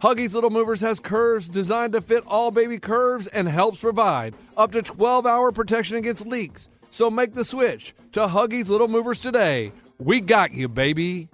[0.00, 4.70] Huggies Little Movers has curves designed to fit all baby curves and helps provide up
[4.70, 6.68] to 12 hour protection against leaks.
[6.88, 9.72] So make the switch to Huggies Little Movers today.
[9.98, 11.28] We got you, baby.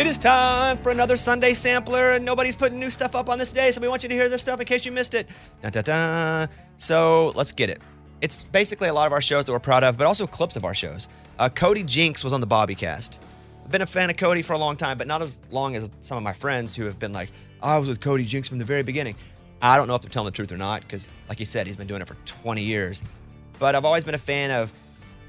[0.00, 3.52] It is time for another Sunday sampler, and nobody's putting new stuff up on this
[3.52, 5.28] day, so we want you to hear this stuff in case you missed it.
[5.60, 6.48] Dun, dun, dun.
[6.78, 7.82] So let's get it.
[8.22, 10.64] It's basically a lot of our shows that we're proud of, but also clips of
[10.64, 11.06] our shows.
[11.38, 13.18] Uh, Cody Jinks was on the Bobbycast.
[13.62, 15.90] I've been a fan of Cody for a long time, but not as long as
[16.00, 17.28] some of my friends who have been like,
[17.62, 19.16] I was with Cody Jinks from the very beginning.
[19.60, 21.76] I don't know if they're telling the truth or not, because like he said, he's
[21.76, 23.04] been doing it for 20 years.
[23.58, 24.72] But I've always been a fan of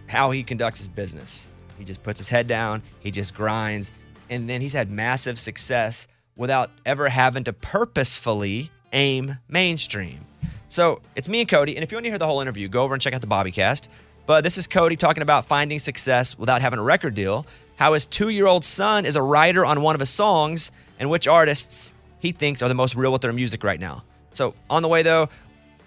[0.08, 1.50] how he conducts his business.
[1.78, 3.92] He just puts his head down, he just grinds,
[4.32, 10.26] and then he's had massive success without ever having to purposefully aim mainstream.
[10.70, 12.82] So it's me and Cody, and if you want to hear the whole interview, go
[12.84, 13.90] over and check out the Bobbycast.
[14.26, 18.06] But this is Cody talking about finding success without having a record deal, how his
[18.06, 21.94] two year old son is a writer on one of his songs, and which artists
[22.20, 24.04] he thinks are the most real with their music right now.
[24.32, 25.28] So on the way, though,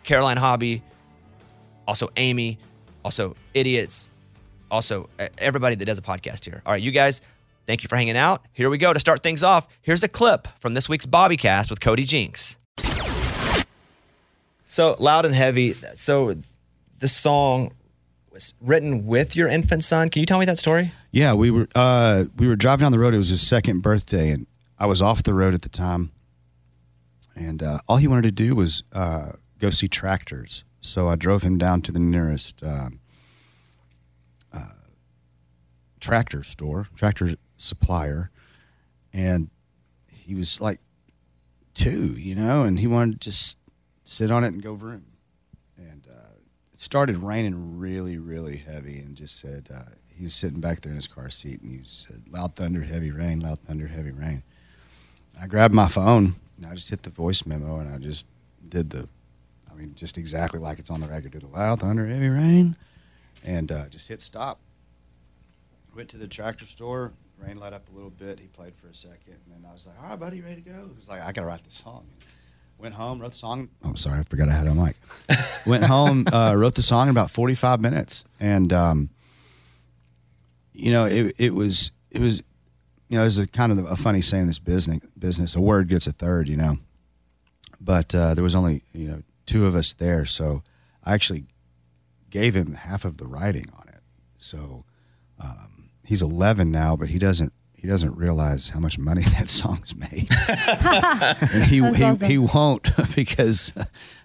[0.02, 0.82] Caroline Hobby,
[1.88, 2.58] also Amy,
[3.04, 4.10] also Idiots,
[4.70, 6.60] also everybody that does a podcast here.
[6.66, 7.22] All right, you guys,
[7.66, 8.44] thank you for hanging out.
[8.52, 8.92] Here we go.
[8.92, 12.56] To start things off, here's a clip from this week's Bobbycast with Cody Jinks.
[14.64, 15.74] So loud and heavy.
[15.94, 16.34] So
[16.98, 17.72] the song
[18.32, 20.10] was written with your infant son.
[20.10, 20.92] Can you tell me that story?
[21.12, 23.14] Yeah, we were uh, we were driving down the road.
[23.14, 24.46] It was his second birthday, and
[24.78, 26.10] I was off the road at the time.
[27.36, 30.64] And uh, all he wanted to do was uh, go see tractors.
[30.80, 33.00] So I drove him down to the nearest um,
[34.52, 34.74] uh,
[36.00, 38.30] tractor store, tractor supplier,
[39.12, 39.50] and
[40.08, 40.80] he was like
[41.74, 43.58] two, you know, and he wanted to just
[44.04, 45.04] sit on it and go vroom.
[45.76, 46.34] And uh,
[46.72, 50.90] it started raining really, really heavy, and just said uh, he was sitting back there
[50.90, 54.42] in his car seat, and he said, "Loud thunder, heavy rain, loud thunder, heavy rain."
[55.40, 58.26] I grabbed my phone and I just hit the voice memo, and I just
[58.68, 59.08] did the,
[59.70, 61.32] I mean, just exactly like it's on the record.
[61.32, 62.76] Did the loud thunder, heavy rain,
[63.44, 64.60] and uh, just hit stop.
[65.94, 67.12] Went to the tractor store.
[67.46, 68.38] Rain let up a little bit.
[68.38, 70.62] He played for a second, and then I was like, "All right, buddy, you ready
[70.62, 72.06] to go?" He's like, "I gotta write this song."
[72.78, 73.68] Went home, wrote the song.
[73.84, 74.96] Oh, sorry, I forgot I had it on mic.
[75.66, 79.10] Went home, uh, wrote the song in about forty-five minutes, and um,
[80.72, 82.38] you know, it it was it was,
[83.08, 85.00] you know, there's a kind of a funny saying in this business.
[85.18, 86.78] Business, a word gets a third, you know.
[87.80, 90.62] But uh, there was only you know two of us there, so
[91.04, 91.46] I actually
[92.30, 94.00] gave him half of the writing on it.
[94.38, 94.84] So
[95.38, 95.73] um,
[96.04, 100.28] he's 11 now, but he doesn't he doesn't realize how much money that song's made,
[101.52, 102.26] and he he, awesome.
[102.28, 103.74] he won't because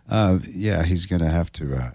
[0.09, 1.75] uh, yeah, he's gonna have to.
[1.75, 1.91] Uh,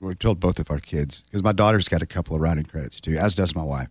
[0.00, 3.00] we told both of our kids because my daughter's got a couple of writing credits
[3.00, 3.86] too, as does my wife.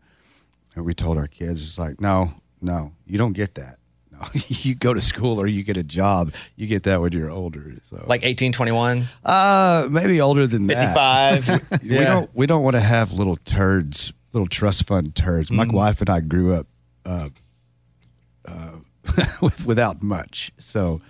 [0.75, 3.77] and we told our kids, it's like, no, no, you don't get that.
[4.11, 4.19] No,
[4.49, 6.33] you go to school or you get a job.
[6.57, 7.73] You get that when you're older.
[7.83, 10.81] So Like 18, 21, uh, maybe older than that.
[10.81, 11.81] 55.
[11.83, 15.51] We don't we don't want to have little turds, little trust fund turds.
[15.51, 15.75] My Mm-hmm.
[15.75, 16.67] wife and I grew up
[17.05, 17.29] uh,
[18.45, 18.71] uh,
[19.41, 21.01] with, without much, so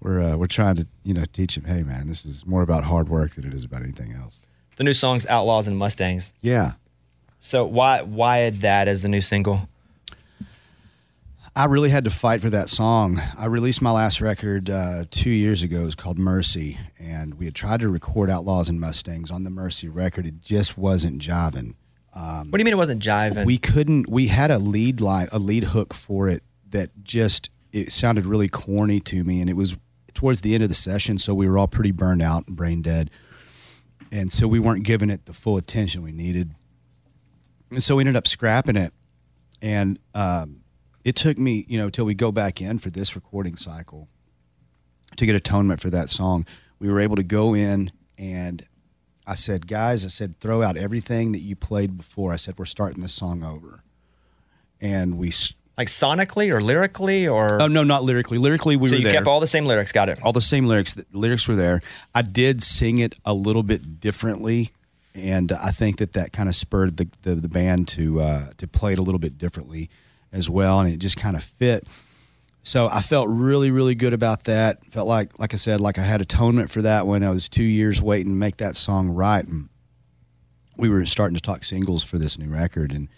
[0.00, 1.64] we're uh, we're trying to you know teach him.
[1.64, 4.38] Hey, man, this is more about hard work than it is about anything else.
[4.76, 6.32] The new song's Outlaws and Mustangs.
[6.40, 6.72] Yeah,
[7.38, 9.68] So why why that as the new single?
[11.56, 13.20] I really had to fight for that song.
[13.36, 15.80] I released my last record uh, two years ago.
[15.80, 19.50] It was called Mercy, and we had tried to record Outlaws and Mustangs on the
[19.50, 20.26] Mercy record.
[20.26, 21.74] It just wasn't jiving.
[22.12, 23.44] What do you mean it wasn't jiving?
[23.44, 27.92] we couldn't we had a lead line a lead hook for it that just it
[27.92, 29.76] sounded really corny to me and it was
[30.14, 32.82] towards the end of the session so we were all pretty burned out and brain
[32.82, 33.10] dead.
[34.12, 36.52] And so we weren't giving it the full attention we needed.
[37.70, 38.92] And so we ended up scrapping it.
[39.62, 40.62] And um,
[41.04, 44.08] it took me you know till we go back in for this recording cycle
[45.16, 46.44] to get atonement for that song.
[46.78, 48.66] We were able to go in and
[49.30, 52.32] I said, guys, I said, throw out everything that you played before.
[52.32, 53.84] I said, we're starting this song over.
[54.80, 55.32] And we,
[55.78, 58.38] like sonically or lyrically or oh no, not lyrically.
[58.38, 59.12] Lyrically, we so were you there.
[59.12, 59.92] kept all the same lyrics.
[59.92, 60.18] Got it.
[60.24, 60.94] all the same lyrics.
[60.94, 61.80] The lyrics were there.
[62.12, 64.72] I did sing it a little bit differently,
[65.14, 68.66] and I think that that kind of spurred the, the the band to uh, to
[68.66, 69.90] play it a little bit differently
[70.32, 71.86] as well, and it just kind of fit.
[72.62, 74.84] So I felt really, really good about that.
[74.86, 77.64] Felt like, like I said, like I had atonement for that when I was two
[77.64, 79.68] years waiting to make that song right, and
[80.76, 83.08] we were starting to talk singles for this new record, and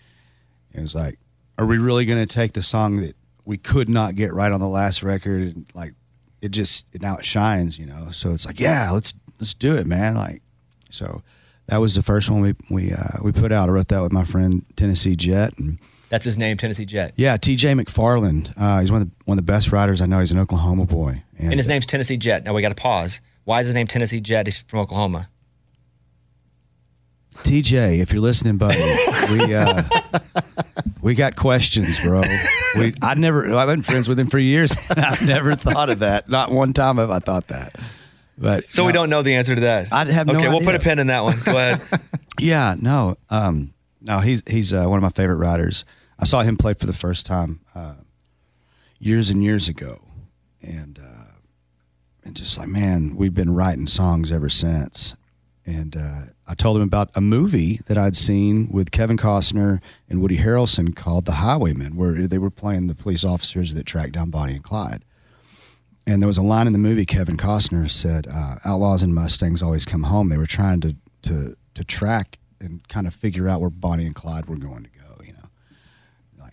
[0.73, 1.19] it was like,
[1.59, 4.61] are we really going to take the song that we could not get right on
[4.61, 5.93] the last record, and like
[6.41, 8.11] it just now it shines, you know?
[8.13, 10.15] So it's like, yeah, let's let's do it, man.
[10.15, 10.43] Like,
[10.89, 11.23] so
[11.67, 13.69] that was the first one we we uh, we put out.
[13.69, 15.79] I wrote that with my friend Tennessee Jet, and
[16.13, 17.15] That's his name, Tennessee Jet.
[17.17, 17.73] yeah, T.J.
[17.73, 18.53] McFarland.
[18.55, 20.21] Uh, he's one of the one of the best writers I know.
[20.21, 22.45] He's an Oklahoma boy, And his name's Tennessee Jet.
[22.45, 23.23] Now we got to pause.
[23.45, 24.47] Why is his name Tennessee Jet?
[24.47, 25.31] He's from Oklahoma.
[27.37, 28.77] TJ, if you're listening, buddy,
[29.33, 29.83] we uh,
[31.03, 32.21] we got questions, bro.
[32.77, 36.01] We I never I've been friends with him for years, and I've never thought of
[36.01, 36.29] that.
[36.29, 37.75] Not one time have I thought that.
[38.37, 39.91] But So we don't know the answer to that.
[39.93, 41.39] I have no Okay, we'll put a pin in that one.
[41.43, 41.81] Go ahead.
[42.39, 44.21] Yeah, no, um, no.
[44.21, 45.85] He's he's uh, one of my favorite writers.
[46.23, 47.97] I saw him play for the first time uh,
[49.01, 50.03] years and years ago,
[50.63, 51.33] and uh,
[52.23, 55.17] and just like man, we've been writing songs ever since.
[55.67, 60.23] And uh, I told him about a movie that I'd seen with Kevin Costner and
[60.23, 64.31] Woody Harrelson called The Highwaymen, where they were playing the police officers that tracked down
[64.31, 65.05] Bonnie and Clyde.
[66.07, 69.61] And there was a line in the movie Kevin Costner said, uh, "Outlaws and Mustangs
[69.61, 73.61] always come home." They were trying to to to track and kind of figure out
[73.61, 75.02] where Bonnie and Clyde were going to go.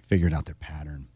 [0.09, 1.07] Figuring out their pattern.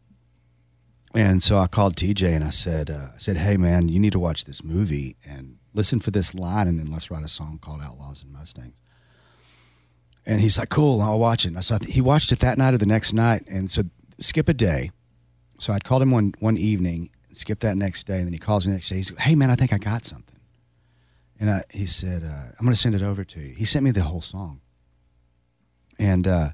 [1.14, 4.12] And so I called TJ and I said, uh, I said, "Hey man, you need
[4.12, 7.58] to watch this movie and listen for this line, and then let's write a song
[7.60, 8.74] called Outlaws and Mustangs."
[10.24, 12.86] And he's like, "Cool, I'll watch it." So he watched it that night or the
[12.86, 13.82] next night, and so
[14.20, 14.92] skip a day.
[15.58, 18.64] So I'd called him one one evening, skip that next day, and then he calls
[18.64, 18.96] me the next day.
[18.96, 20.38] He's like, "Hey man, I think I got something."
[21.40, 23.84] And I, he said, uh, "I'm going to send it over to you." He sent
[23.84, 24.60] me the whole song,
[25.98, 26.50] and uh,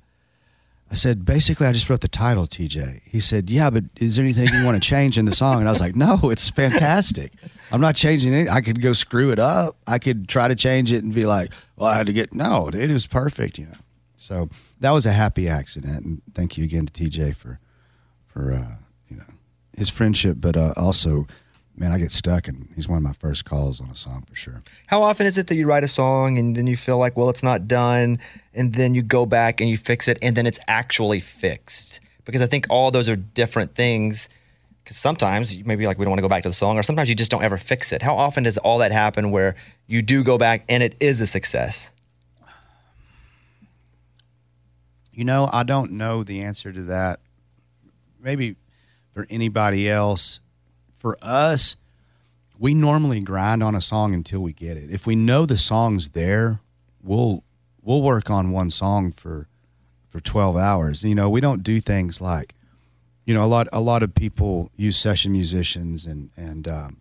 [0.91, 4.25] I said, "Basically, I just wrote the title, TJ." He said, "Yeah, but is there
[4.25, 7.33] anything you want to change in the song?" And I was like, "No, it's fantastic.
[7.73, 8.49] I'm not changing it.
[8.49, 9.77] I could go screw it up.
[9.87, 12.69] I could try to change it and be like, well, I had to get no,
[12.69, 13.79] it was perfect, you know."
[14.17, 14.49] So
[14.81, 17.61] that was a happy accident, and thank you again to TJ for
[18.27, 18.75] for uh,
[19.09, 19.25] you know
[19.77, 21.27] his friendship, but uh, also,
[21.77, 24.37] man, I get stuck, and he's one of my first calls on a song for
[24.37, 24.63] sure.
[24.89, 27.31] How often is it that you write a song and then you feel like, well,
[27.31, 28.19] it's not done,
[28.55, 32.01] and then you go back and you fix it, and then it's actually fixed?
[32.25, 34.29] Because I think all those are different things.
[34.83, 36.79] Because sometimes you may be like, we don't want to go back to the song,
[36.79, 38.03] or sometimes you just don't ever fix it.
[38.03, 39.55] How often does all that happen where
[39.87, 41.91] you do go back and it is a success?
[45.13, 47.21] You know, I don't know the answer to that.
[48.23, 48.57] Maybe
[49.13, 50.41] for anybody else,
[50.97, 51.77] for us,
[52.59, 54.91] we normally grind on a song until we get it.
[54.91, 56.61] If we know the song's there,
[57.03, 57.43] we'll
[57.91, 59.49] we'll work on one song for
[60.09, 61.03] for 12 hours.
[61.03, 62.55] You know, we don't do things like
[63.25, 66.99] you know, a lot a lot of people use session musicians and and um,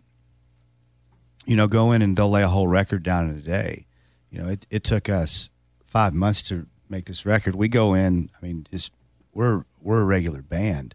[1.46, 3.86] you know, go in and they'll lay a whole record down in a day.
[4.30, 5.48] You know, it, it took us
[5.84, 7.54] five months to make this record.
[7.54, 8.92] We go in, I mean, just
[9.32, 10.94] we're we're a regular band,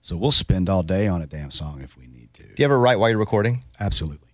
[0.00, 2.42] so we'll spend all day on a damn song if we need to.
[2.42, 3.62] Do you ever write while you're recording?
[3.78, 4.30] Absolutely.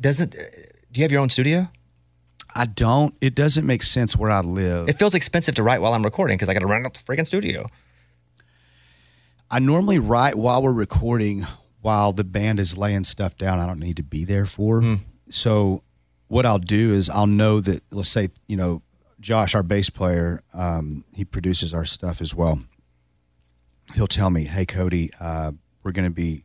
[0.00, 1.68] Doesn't do you have your own studio?
[2.54, 3.14] I don't.
[3.20, 4.88] It doesn't make sense where I live.
[4.88, 7.00] It feels expensive to write while I'm recording because I got to run out the
[7.00, 7.66] freaking studio.
[9.50, 11.46] I normally write while we're recording,
[11.80, 13.58] while the band is laying stuff down.
[13.58, 14.82] I don't need to be there for.
[15.28, 15.82] So,
[16.28, 17.82] what I'll do is I'll know that.
[17.90, 18.82] Let's say you know,
[19.18, 22.60] Josh, our bass player, um, he produces our stuff as well.
[23.94, 25.52] He'll tell me, "Hey, Cody, uh,
[25.82, 26.44] we're going to be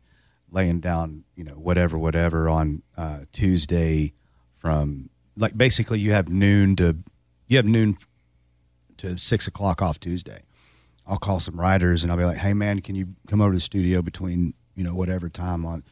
[0.50, 4.14] laying down, you know, whatever, whatever on uh, Tuesday
[4.56, 6.96] from like basically you have noon to
[7.48, 7.96] you have noon
[8.98, 10.42] to six o'clock off Tuesday."
[11.08, 13.56] I'll call some writers and I'll be like, "Hey man, can you come over to
[13.56, 15.84] the studio between you know whatever time on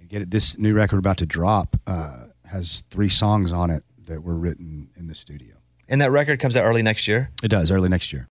[0.00, 3.84] and get it?" This new record about to drop uh, has three songs on it
[4.06, 5.54] that were written in the studio.
[5.88, 7.30] And that record comes out early next year.
[7.42, 8.28] It does early next year.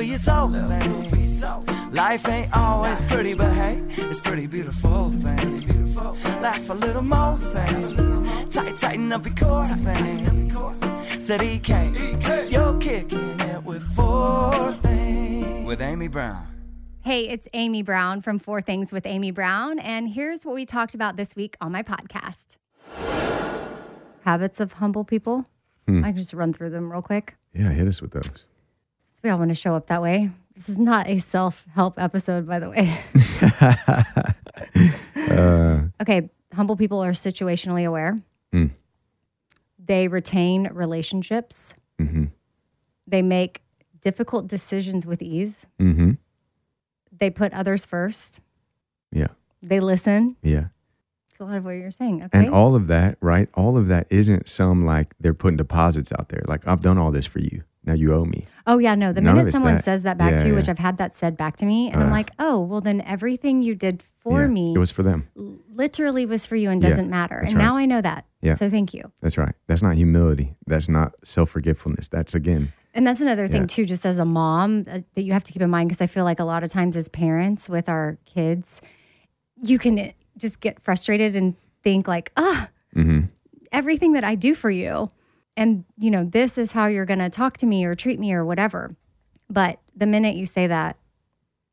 [0.00, 1.42] For your soul things.
[1.92, 5.94] Life ain't always pretty, but hey, it's pretty beautiful things.
[6.40, 11.22] Laugh a little more things, tight, tighten up your core things.
[11.22, 16.46] Said EK, you're kicking it with four things with Amy Brown.
[17.02, 20.94] Hey, it's Amy Brown from Four Things with Amy Brown, and here's what we talked
[20.94, 22.56] about this week on my podcast
[24.24, 25.44] Habits of humble people.
[25.86, 26.04] Hmm.
[26.04, 27.36] I can just run through them real quick.
[27.52, 28.46] Yeah, hit us with those.
[29.22, 30.30] We all want to show up that way.
[30.54, 32.98] This is not a self help episode, by the way.
[36.00, 38.16] okay, humble people are situationally aware.
[38.52, 38.70] Mm.
[39.78, 41.74] They retain relationships.
[41.98, 42.24] Mm-hmm.
[43.06, 43.62] They make
[44.00, 45.66] difficult decisions with ease.
[45.78, 46.12] Mm-hmm.
[47.12, 48.40] They put others first.
[49.12, 49.26] Yeah.
[49.62, 50.36] They listen.
[50.42, 50.66] Yeah.
[51.30, 52.24] It's a lot of what you're saying.
[52.24, 52.38] Okay.
[52.38, 53.48] And all of that, right?
[53.54, 56.42] All of that isn't some like they're putting deposits out there.
[56.46, 57.64] Like I've done all this for you.
[57.84, 58.44] Now you owe me.
[58.66, 59.12] oh yeah, no.
[59.12, 59.84] The None minute someone that.
[59.84, 60.58] says that back Yeah, to you, yeah.
[60.58, 62.12] which I've had that said back to me, and I'm Uh.
[62.12, 65.28] like, oh, well then everything you did for Yeah, me It was for them.
[65.72, 67.38] literally was for you and doesn't matter.
[67.38, 67.62] And right.
[67.64, 68.26] now I know that.
[68.42, 68.54] Yeah.
[68.54, 69.10] So thank you.
[69.22, 69.54] That's right.
[69.66, 70.54] That's not humility.
[70.66, 72.08] That's not self forgetfulness.
[72.08, 72.72] That's again.
[72.92, 75.62] And that's another thing too, just as a mom, uh, that you have to keep
[75.62, 78.82] in mind because I feel like a lot of times as parents with our kids,
[79.62, 83.26] you can uh, just get frustrated and think like, ah, Mm-hmm.
[83.72, 85.08] everything that I do for you,
[85.60, 88.32] and you know, this is how you're going to talk to me or treat me
[88.32, 88.96] or whatever.
[89.50, 90.96] But the minute you say that,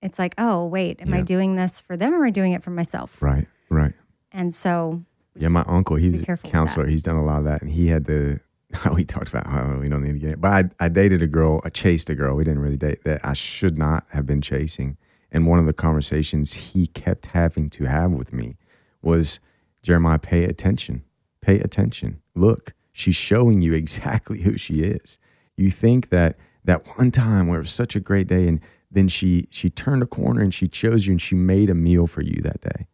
[0.02, 2.64] it's like, oh wait, am I doing this for them or am I doing it
[2.64, 3.20] for myself?
[3.22, 3.48] Right.
[3.70, 3.94] Right.
[4.32, 5.04] And so,
[5.36, 6.86] Yeah, my uncle, he be was a counselor.
[6.86, 7.62] He's done a lot of that.
[7.62, 8.40] And he had to,
[8.74, 10.42] how we talked about how we don't need to get it.
[10.42, 12.36] But I, I dated a girl, I chased a girl.
[12.36, 14.98] We didn't really date that I should not have been chasing.
[15.32, 18.58] And one of the conversations he kept having to have with me
[19.02, 19.40] was
[19.82, 21.04] Jeremiah, pay attention.
[21.42, 22.22] Pay attention.
[22.36, 25.18] Look, she's showing you exactly who she is.
[25.56, 28.60] You think that that one time where it was such a great day and
[28.92, 32.08] then she she turned a corner and she chose you and she made a meal
[32.08, 32.88] for you that day.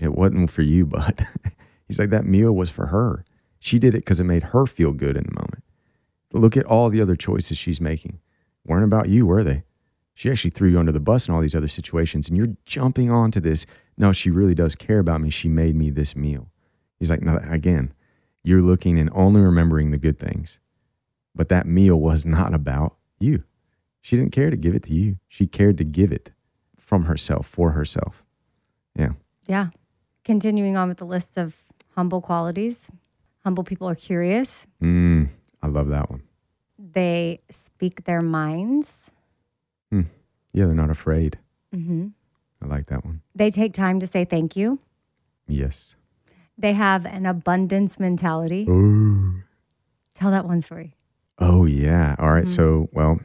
[0.00, 1.20] It wasn't for you, but
[1.86, 3.24] he's like, that meal was for her.
[3.58, 5.64] She did it because it made her feel good in the moment.
[6.32, 8.20] Look at all the other choices she's making.
[8.66, 9.62] Weren't about you, were they?
[10.14, 13.10] She actually threw you under the bus in all these other situations, and you're jumping
[13.10, 13.66] onto this.
[13.96, 15.30] No, she really does care about me.
[15.30, 16.50] She made me this meal.
[16.98, 17.92] He's like, no, again,
[18.44, 20.60] you're looking and only remembering the good things.
[21.34, 23.42] But that meal was not about you.
[24.00, 25.16] She didn't care to give it to you.
[25.26, 26.30] She cared to give it
[26.78, 28.24] from herself, for herself.
[28.94, 29.12] Yeah.
[29.48, 29.68] yeah.
[30.24, 31.56] Continuing on with the list of
[31.96, 32.90] humble qualities,
[33.42, 34.66] humble people are curious.
[34.82, 35.30] Mm,
[35.62, 36.22] I love that one.
[36.78, 39.10] They speak their minds.
[39.92, 40.06] Mm.
[40.52, 41.38] Yeah, they're not afraid.
[41.74, 42.08] Mm-hmm.
[42.62, 43.22] I like that one.
[43.34, 44.78] They take time to say thank you.
[45.48, 45.96] Yes.
[46.56, 48.66] They have an abundance mentality.
[48.68, 49.42] Ooh.
[50.14, 50.94] Tell that one story.
[51.38, 52.14] Oh, yeah.
[52.18, 52.96] All right, So, mm-hmm.
[52.96, 53.20] well,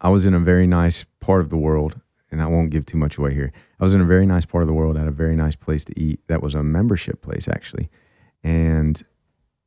[0.00, 2.98] I was in a very nice part of the world, and I won't give too
[2.98, 3.52] much away here.
[3.78, 5.84] I was in a very nice part of the world at a very nice place
[5.84, 6.20] to eat.
[6.26, 7.88] That was a membership place, actually.
[8.42, 9.00] And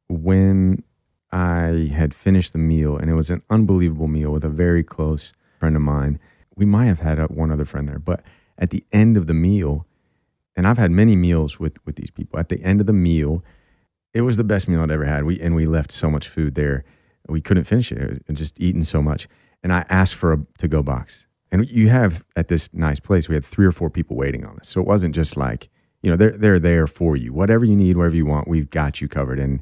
[0.10, 0.84] when
[1.32, 5.32] I had finished the meal, and it was an unbelievable meal with a very close
[5.60, 6.20] friend of mine,
[6.56, 8.22] we might have had one other friend there, but
[8.58, 9.86] at the end of the meal,
[10.56, 12.40] and I've had many meals with with these people.
[12.40, 13.44] At the end of the meal,
[14.14, 15.26] it was the best meal I'd ever had.
[15.26, 16.84] We and we left so much food there,
[17.28, 17.98] we couldn't finish it.
[17.98, 19.28] It was just eating so much.
[19.64, 21.28] And I asked for a to go box.
[21.52, 24.58] And you have at this nice place, we had three or four people waiting on
[24.60, 24.68] us.
[24.68, 25.70] So it wasn't just like
[26.02, 27.34] you know they're they're there for you.
[27.34, 29.40] Whatever you need, whatever you want, we've got you covered.
[29.40, 29.62] And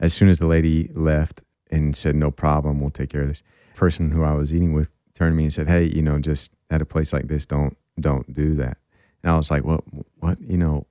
[0.00, 3.42] as soon as the lady left and said no problem, we'll take care of this.
[3.74, 6.54] Person who I was eating with turned to me and said, "Hey, you know, just
[6.70, 8.78] at a place like this, don't don't do that."
[9.26, 9.82] And I was like, "Well,
[10.20, 10.40] what?
[10.40, 10.86] You know,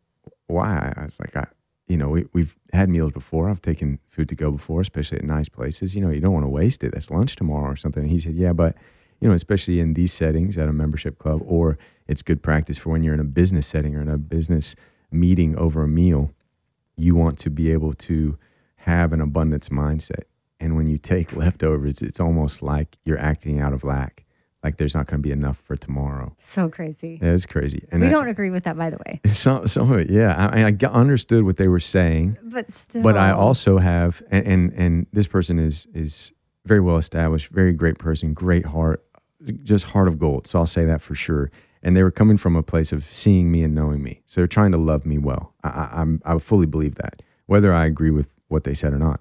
[0.48, 1.48] why?" I was like, "I
[1.88, 3.50] you know, we, we've had meals before.
[3.50, 5.96] I've taken food to go before, especially at nice places.
[5.96, 6.94] You know, you don't want to waste it.
[6.94, 8.04] That's lunch tomorrow or something.
[8.04, 8.76] And he said, yeah, but,
[9.20, 11.78] you know, especially in these settings at a membership club, or
[12.08, 14.76] it's good practice for when you're in a business setting or in a business
[15.12, 16.32] meeting over a meal,
[16.98, 18.38] you want to be able to
[18.78, 20.24] have an abundance mindset.
[20.60, 24.25] And when you take leftovers, it's almost like you're acting out of lack.
[24.66, 26.36] Like there's not going to be enough for tomorrow.
[26.40, 27.20] So crazy.
[27.22, 27.86] Yeah, it's crazy.
[27.92, 29.20] And we I- don't agree with that, by the way.
[29.28, 30.50] some, some of it, yeah.
[30.52, 33.04] I, I understood what they were saying, But still.
[33.04, 36.34] but I also have, and, and and this person is is
[36.66, 39.06] very well established, very great person, great heart,
[39.64, 40.48] just heart of gold.
[40.48, 41.52] So I'll say that for sure.
[41.84, 44.48] And they were coming from a place of seeing me and knowing me, so they're
[44.48, 45.54] trying to love me well.
[45.64, 48.98] I, I, I'm I fully believe that, whether I agree with what they said or
[48.98, 49.20] not.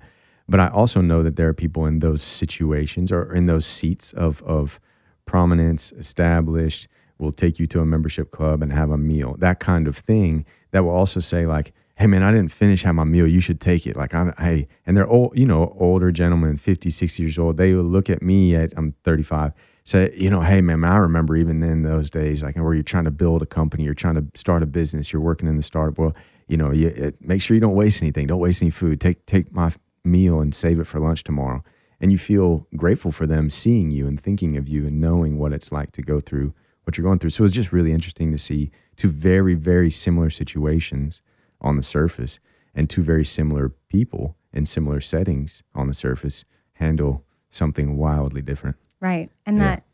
[0.49, 4.15] But I also know that there are people in those situations or in those seats
[4.15, 4.81] of of
[5.27, 6.89] prominence, established,
[7.19, 10.45] will take you to a membership club and have a meal, that kind of thing,
[10.73, 13.27] that will also say, like, hey, man, I didn't finish have my meal.
[13.27, 13.97] You should take it.
[13.97, 17.57] Like, I'm, hey, and they're old, you know, older gentlemen, 50, 60 years old.
[17.57, 19.53] They will look at me at, I'm 35,
[19.85, 23.05] say, you know, hey, man, I remember even then those days, like, where you're trying
[23.05, 25.99] to build a company, you're trying to start a business, you're working in the startup.
[25.99, 26.17] Well,
[26.49, 28.27] you know, you, make sure you don't waste anything.
[28.27, 29.01] Don't waste any food.
[29.01, 29.73] Take, take my
[30.05, 31.63] meal and save it for lunch tomorrow
[32.05, 35.55] and you feel grateful for them seeing you and thinking of you and knowing what
[35.55, 37.31] it's like to go through what you're going through.
[37.31, 41.23] So it's just really interesting to see two very, very similar situations
[41.63, 42.41] on the surface
[42.75, 46.45] and two very similar people in similar settings on the surface
[46.75, 48.77] handle something wildly different.
[49.01, 49.31] Right.
[49.47, 49.63] And Yeah.
[49.63, 49.85] that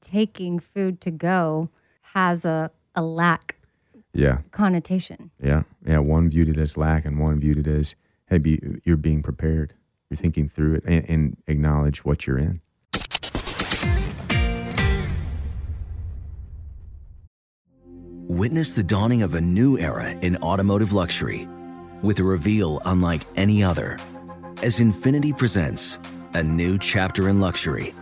[0.00, 1.68] taking food to go
[2.14, 3.56] has a, a lack
[4.14, 5.30] Yeah, connotation.
[5.38, 5.98] yeah, yeah.
[5.98, 7.94] One viewed it as lack, and one viewed it as,
[8.30, 9.74] hey, be, you're being prepared.
[10.10, 12.60] You're thinking through it and, and acknowledge what you're in.
[18.26, 21.48] Witness the dawning of a new era in automotive luxury
[22.02, 23.98] with a reveal unlike any other
[24.62, 25.98] as Infiniti presents
[26.34, 27.94] a new chapter in luxury,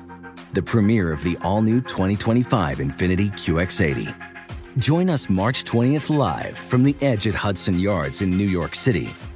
[0.53, 4.15] the premiere of the all new 2025 Infiniti QX80.
[4.79, 9.13] Join us March 20th live from the edge at Hudson Yards in New York City,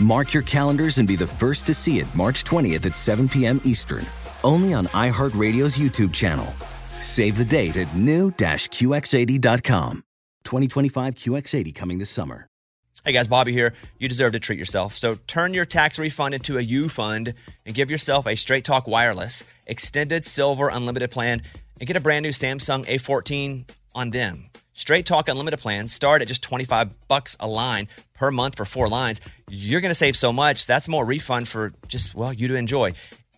[0.00, 3.60] Mark your calendars and be the first to see it March 20th at 7 p.m.
[3.64, 4.04] Eastern,
[4.44, 6.46] only on iHeartRadio's YouTube channel.
[7.00, 10.02] Save the date at new-QX80.com.
[10.44, 12.46] 2025 QX80 coming this summer.
[13.04, 13.74] Hey guys, Bobby here.
[13.98, 14.96] You deserve to treat yourself.
[14.96, 18.88] So turn your tax refund into a U fund and give yourself a Straight Talk
[18.88, 21.42] Wireless extended silver unlimited plan
[21.78, 24.50] and get a brand new Samsung A14 on them.
[24.76, 28.90] Straight Talk unlimited plans start at just 25 bucks a line per month for 4
[28.90, 29.22] lines.
[29.48, 30.66] You're going to save so much.
[30.66, 32.92] That's more refund for just well, you to enjoy.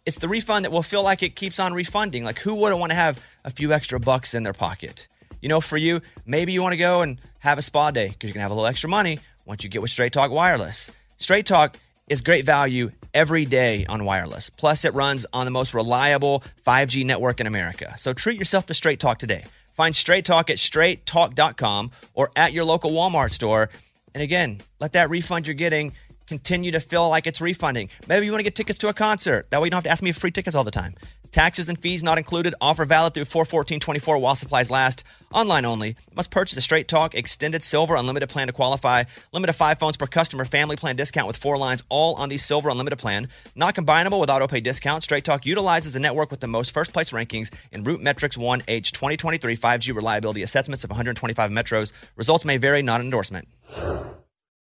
[0.04, 2.24] It's the refund that will feel like it keeps on refunding.
[2.24, 5.06] Like who wouldn't want to have a few extra bucks in their pocket?
[5.40, 8.30] You know, for you, maybe you want to go and have a spa day because
[8.30, 10.90] you're going to have a little extra money once you get with Straight Talk Wireless.
[11.18, 14.50] Straight Talk is great value every day on wireless.
[14.50, 17.94] Plus, it runs on the most reliable 5G network in America.
[17.96, 19.44] So treat yourself to Straight Talk today.
[19.78, 23.70] Find Straight Talk at straighttalk.com or at your local Walmart store.
[24.12, 25.92] And again, let that refund you're getting
[26.26, 27.88] continue to feel like it's refunding.
[28.08, 29.48] Maybe you want to get tickets to a concert.
[29.50, 30.96] That way you don't have to ask me for free tickets all the time.
[31.30, 32.54] Taxes and fees not included.
[32.60, 35.04] Offer valid through 41424 while supplies last.
[35.32, 35.96] Online only.
[36.14, 39.04] Must purchase a Straight Talk Extended Silver Unlimited plan to qualify.
[39.32, 40.44] Limit of five phones per customer.
[40.44, 43.28] Family plan discount with four lines, all on the Silver Unlimited plan.
[43.54, 45.04] Not combinable with auto pay discount.
[45.04, 49.56] Straight Talk utilizes the network with the most first place rankings in RootMetrics 1H 2023
[49.56, 51.92] 5G reliability assessments of 125 metros.
[52.16, 53.48] Results may vary, not an endorsement.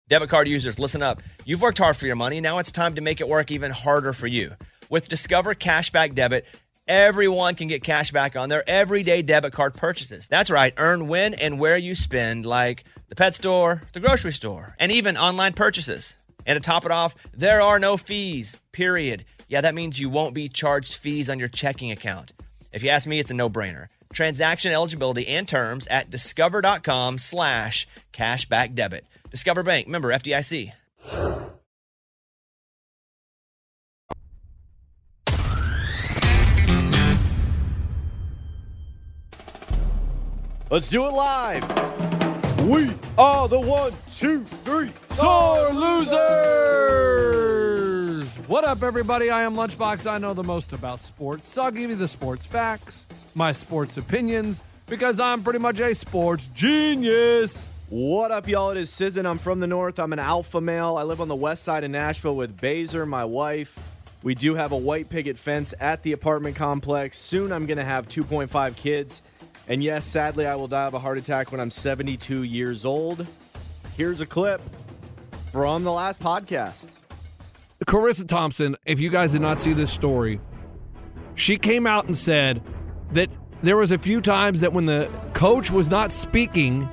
[0.10, 1.22] Debit card users, listen up.
[1.46, 2.42] You've worked hard for your money.
[2.42, 4.52] Now it's time to make it work even harder for you.
[4.94, 6.46] With Discover Cashback Debit,
[6.88, 10.28] everyone can get cash back on their everyday debit card purchases.
[10.28, 14.76] That's right, earn when and where you spend, like the pet store, the grocery store,
[14.78, 16.20] and even online purchases.
[16.46, 19.26] And to top it off, there are no fees, period.
[19.48, 22.32] Yeah, that means you won't be charged fees on your checking account.
[22.72, 23.88] If you ask me, it's a no-brainer.
[24.14, 29.08] Transaction eligibility and terms at discover.com slash cashback debit.
[29.32, 30.72] Discover Bank, member FDIC.
[40.74, 41.64] Let's do it live.
[42.66, 46.18] We are the one, two, three, sore losers.
[48.48, 49.30] What up, everybody?
[49.30, 50.10] I am Lunchbox.
[50.10, 53.06] I know the most about sports, so I'll give you the sports facts,
[53.36, 57.68] my sports opinions, because I'm pretty much a sports genius.
[57.90, 58.72] What up, y'all?
[58.72, 59.28] It is Sizzin.
[59.28, 60.00] I'm from the north.
[60.00, 60.98] I'm an alpha male.
[60.98, 63.78] I live on the west side of Nashville with Baser, my wife.
[64.24, 67.20] We do have a white picket fence at the apartment complex.
[67.20, 69.22] Soon I'm going to have 2.5 kids.
[69.68, 73.26] And yes, sadly, I will die of a heart attack when I'm 72 years old.
[73.96, 74.62] Here's a clip
[75.52, 76.88] from the last podcast.
[77.86, 80.40] Charissa Thompson, if you guys did not see this story,
[81.36, 82.62] she came out and said
[83.12, 83.30] that
[83.62, 86.88] there was a few times that when the coach was not speaking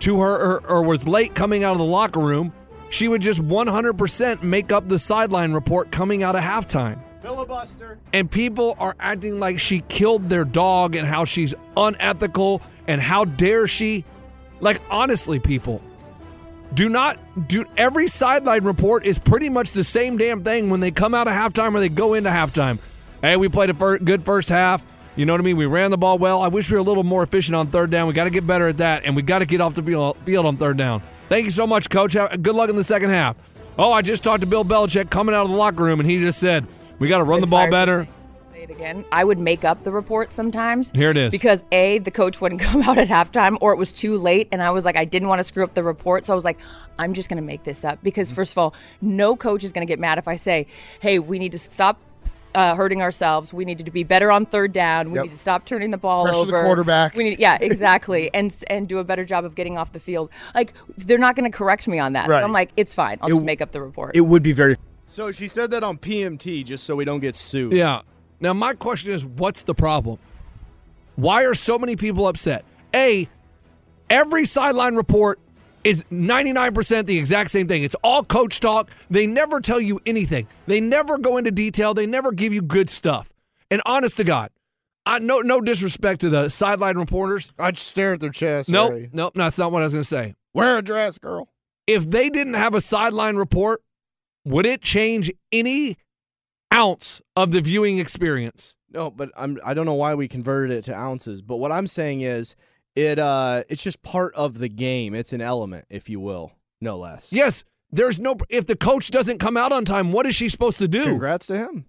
[0.00, 2.52] to her or, or was late coming out of the locker room,
[2.90, 6.98] she would just 100% make up the sideline report coming out of halftime.
[7.20, 7.98] Filibuster.
[8.12, 13.24] And people are acting like she killed their dog and how she's unethical and how
[13.24, 14.04] dare she.
[14.60, 15.80] Like, honestly, people,
[16.74, 20.90] do not do every sideline report is pretty much the same damn thing when they
[20.90, 22.78] come out of halftime or they go into halftime.
[23.20, 24.86] Hey, we played a fir- good first half.
[25.16, 25.56] You know what I mean?
[25.56, 26.40] We ran the ball well.
[26.40, 28.06] I wish we were a little more efficient on third down.
[28.06, 30.16] We got to get better at that, and we got to get off the field,
[30.24, 31.02] field on third down.
[31.28, 32.12] Thank you so much, Coach.
[32.12, 33.36] Have, good luck in the second half.
[33.76, 36.20] Oh, I just talked to Bill Belichick coming out of the locker room, and he
[36.20, 36.66] just said
[36.98, 38.08] we got to run the ball better.
[38.52, 39.04] Say it again.
[39.12, 40.90] I would make up the report sometimes.
[40.90, 41.30] Here it is.
[41.30, 44.62] Because A, the coach wouldn't come out at halftime or it was too late and
[44.62, 46.26] I was like, I didn't want to screw up the report.
[46.26, 46.58] So I was like,
[46.98, 48.02] I'm just going to make this up.
[48.02, 50.66] Because, first of all, no coach is going to get mad if I say,
[51.00, 52.00] hey, we need to stop
[52.54, 53.52] uh, hurting ourselves.
[53.52, 55.12] We need to be better on third down.
[55.12, 55.24] We Yep.
[55.26, 57.14] need to stop turning the ball Pressure the quarterback.
[57.14, 60.30] We need, yeah, exactly, and and do a better job of getting off the field.
[60.54, 62.26] Like they're not going to correct me on that.
[62.28, 62.40] Right.
[62.40, 63.18] So I'm like, it's fine.
[63.20, 64.16] I'll It just make up the report.
[64.16, 64.76] It would be very.
[65.08, 67.72] So she said that on PMT just so we don't get sued.
[67.72, 68.02] Yeah.
[68.40, 70.18] Now my question is, what's the problem?
[71.16, 72.64] Why are so many people upset?
[72.94, 73.28] A,
[74.10, 75.40] every sideline report
[75.82, 77.82] is 99% the exact same thing.
[77.82, 78.90] It's all coach talk.
[79.10, 80.46] They never tell you anything.
[80.66, 81.94] They never go into detail.
[81.94, 83.32] They never give you good stuff.
[83.70, 84.50] And honest to God,
[85.06, 87.50] I no no disrespect to the sideline reporters.
[87.58, 88.68] I'd just stare at their chest.
[88.68, 89.10] Nope, Harry.
[89.10, 90.34] nope, no, that's not what I was going to say.
[90.52, 91.48] Wear a dress, girl.
[91.86, 93.82] If they didn't have a sideline report,
[94.44, 95.96] would it change any
[96.72, 98.76] ounce of the viewing experience?
[98.90, 101.42] No, but I'm I don't know why we converted it to ounces.
[101.42, 102.56] But what I'm saying is
[102.96, 105.14] it uh it's just part of the game.
[105.14, 107.32] It's an element, if you will, no less.
[107.32, 108.36] Yes, there's no.
[108.48, 111.04] If the coach doesn't come out on time, what is she supposed to do?
[111.04, 111.86] Congrats to him.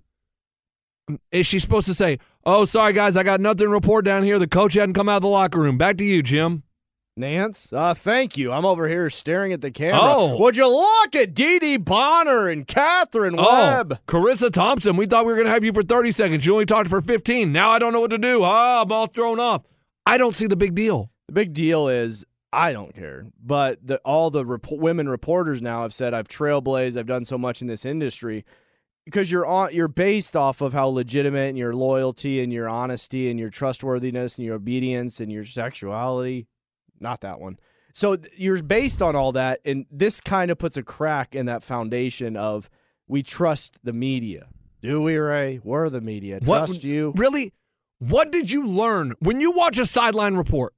[1.32, 4.38] Is she supposed to say, "Oh, sorry guys, I got nothing to report down here.
[4.38, 5.78] The coach hadn't come out of the locker room.
[5.78, 6.64] Back to you, Jim."
[7.18, 8.52] Nantz, uh, thank you.
[8.52, 10.00] I'm over here staring at the camera.
[10.02, 10.38] Oh.
[10.38, 13.94] Would you look at Dee Dee Bonner and Catherine Webb?
[13.94, 14.96] Oh, Charissa Thompson.
[14.96, 16.46] We thought we were going to have you for 30 seconds.
[16.46, 17.52] You only talked for 15.
[17.52, 18.42] Now I don't know what to do.
[18.44, 19.64] Ah, I'm all thrown off.
[20.06, 21.12] I don't see the big deal.
[21.28, 25.82] The big deal is I don't care, but the, all the rep- women reporters now
[25.84, 26.98] have said I've trailblazed.
[26.98, 28.46] I've done so much in this industry
[29.06, 29.74] because you're on.
[29.74, 34.38] You're based off of how legitimate and your loyalty and your honesty and your trustworthiness
[34.38, 36.48] and your obedience and your sexuality.
[37.00, 37.58] Not that one.
[37.94, 41.64] So you're based on all that, and this kind of puts a crack in that
[41.64, 42.70] foundation of
[43.08, 44.48] we trust the media.
[44.82, 45.60] Do we, Ray?
[45.64, 46.40] We're the media.
[46.44, 47.14] What- Trust you.
[47.16, 47.54] Really?
[47.98, 50.74] What did you learn when you watch a sideline report?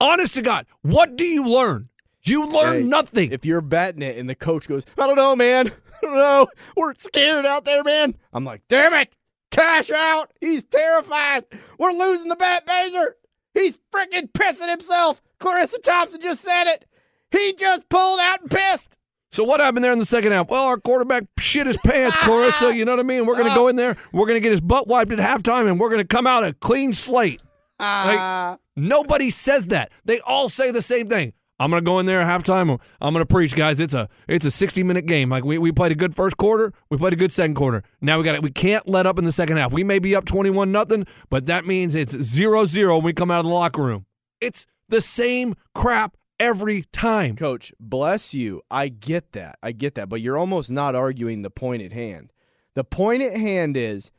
[0.00, 1.88] Honest to God, what do you learn?
[2.24, 3.30] You learn Hey, nothing.
[3.32, 5.68] If you're betting it and the coach goes, I don't know, man.
[6.02, 6.46] I don't know.
[6.76, 8.16] We're scared out there, man.
[8.32, 9.14] I'm like, damn it.
[9.50, 10.32] Cash out.
[10.40, 11.44] He's terrified.
[11.78, 13.16] We're losing the bet, Baser.
[13.52, 15.22] He's freaking pissing himself.
[15.38, 16.84] Clarissa Thompson just said it.
[17.30, 18.98] He just pulled out and pissed.
[19.30, 20.48] So what happened there in the second half?
[20.48, 22.74] Well, our quarterback shit his pants, Clarissa.
[22.76, 23.26] You know what I mean?
[23.26, 23.96] We're going to go in there.
[24.12, 26.44] We're going to get his butt wiped at halftime, and we're going to come out
[26.44, 27.42] a clean slate.
[27.80, 28.58] Like, ah.
[28.76, 29.90] nobody says that.
[30.04, 31.32] They all say the same thing.
[31.58, 32.80] I'm gonna go in there at halftime.
[33.00, 33.78] I'm gonna preach, guys.
[33.78, 35.30] It's a it's a 60 minute game.
[35.30, 37.84] Like we, we played a good first quarter, we played a good second quarter.
[38.00, 38.42] Now we got it.
[38.42, 39.72] We can't let up in the second half.
[39.72, 43.40] We may be up 21 nothing, but that means it's 0-0 when we come out
[43.40, 44.06] of the locker room.
[44.40, 47.36] It's the same crap every time.
[47.36, 48.62] Coach, bless you.
[48.70, 49.56] I get that.
[49.62, 50.08] I get that.
[50.08, 52.32] But you're almost not arguing the point at hand.
[52.74, 54.10] The point at hand is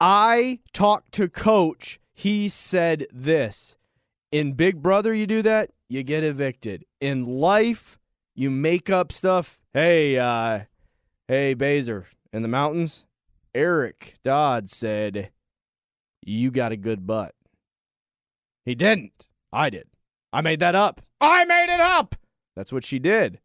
[0.00, 2.00] I talked to coach.
[2.12, 3.76] He said this.
[4.32, 6.84] In Big Brother, you do that, you get evicted.
[7.00, 7.98] In life,
[8.34, 9.60] you make up stuff.
[9.72, 10.60] Hey, uh,
[11.28, 13.04] hey, Baser, in the mountains,
[13.54, 15.30] Eric Dodd said,
[16.24, 17.34] You got a good butt.
[18.64, 19.25] He didn't.
[19.52, 19.88] I did.
[20.32, 21.00] I made that up.
[21.20, 22.14] I made it up.
[22.54, 23.40] That's what she did.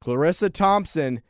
[0.00, 1.22] Clarissa Thompson,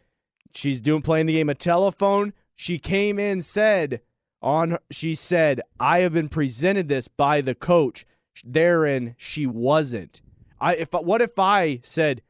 [0.55, 2.33] she's doing playing the game of telephone.
[2.55, 4.01] She came in said
[4.41, 8.07] on she said, "I have been presented this by the coach."
[8.45, 10.23] Therein she wasn't.
[10.61, 12.23] I if what if I said,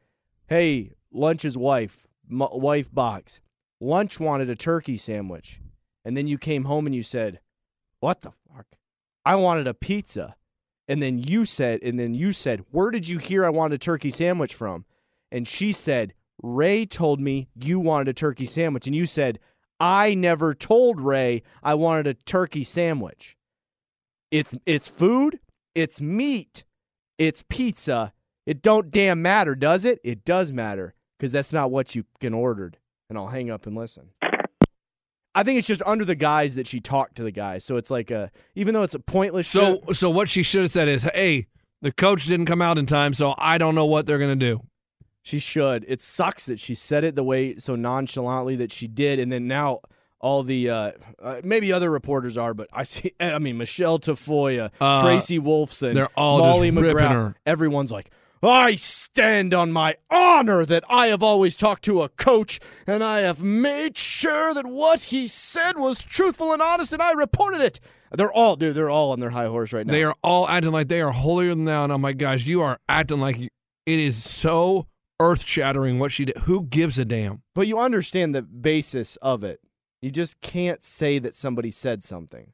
[0.47, 3.39] "Hey, lunch's wife, m- wife box.
[3.79, 5.59] lunch wanted a turkey sandwich.
[6.05, 7.39] And then you came home and you said,
[7.99, 8.65] What the fuck?
[9.25, 10.35] I wanted a pizza.
[10.87, 13.77] And then you said, and then you said, Where did you hear I wanted a
[13.77, 14.85] turkey sandwich from?
[15.31, 18.85] And she said, Ray told me you wanted a turkey sandwich.
[18.87, 19.39] And you said,
[19.79, 23.37] I never told Ray I wanted a turkey sandwich.
[24.31, 25.39] It's it's food,
[25.75, 26.63] it's meat,
[27.17, 28.13] it's pizza.
[28.45, 29.99] It don't damn matter, does it?
[30.03, 32.77] It does matter because that's not what you can ordered.
[33.09, 34.09] And I'll hang up and listen.
[35.35, 37.65] I think it's just under the guise that she talked to the guys.
[37.65, 40.71] So it's like a even though it's a pointless So so what she should have
[40.71, 41.47] said is, "Hey,
[41.81, 44.61] the coach didn't come out in time, so I don't know what they're gonna do."
[45.23, 45.85] She should.
[45.87, 49.47] It sucks that she said it the way so nonchalantly that she did, and then
[49.47, 49.79] now
[50.19, 50.91] all the uh,
[51.21, 53.13] uh, maybe other reporters are, but I see.
[53.19, 57.35] I mean, Michelle Tafoya, Uh, Tracy Wolfson, they're all Molly McGrath.
[57.45, 58.09] Everyone's like,
[58.43, 63.19] I stand on my honor that I have always talked to a coach, and I
[63.19, 67.79] have made sure that what he said was truthful and honest, and I reported it.
[68.11, 68.75] They're all, dude.
[68.75, 69.91] They're all on their high horse right now.
[69.91, 71.83] They are all acting like they are holier than thou.
[71.83, 73.51] And oh my gosh, you are acting like it
[73.85, 74.87] is so
[75.19, 76.37] earth shattering what she did.
[76.39, 77.41] Who gives a damn?
[77.55, 79.59] But you understand the basis of it.
[80.01, 82.51] You just can't say that somebody said something.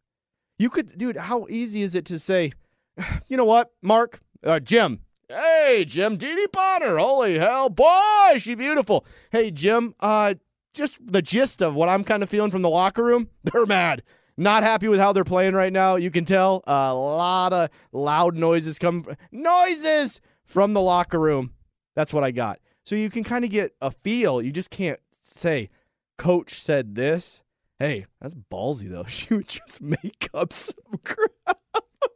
[0.58, 2.52] You could, dude, how easy is it to say,
[3.28, 8.55] you know what, Mark, uh, Jim, hey, Jim, Dee Dee Bonner, holy hell, boy, she
[8.55, 9.05] beautiful.
[9.31, 10.33] Hey, Jim, uh,
[10.73, 14.03] just the gist of what I'm kind of feeling from the locker room, they're mad.
[14.37, 15.97] Not happy with how they're playing right now.
[15.97, 21.53] You can tell a lot of loud noises come noises from the locker room.
[21.95, 22.59] That's what I got.
[22.85, 24.41] So you can kind of get a feel.
[24.41, 25.69] You just can't say,
[26.17, 27.43] Coach said this.
[27.79, 29.03] Hey, that's ballsy though.
[29.07, 31.57] She would just make up some crap.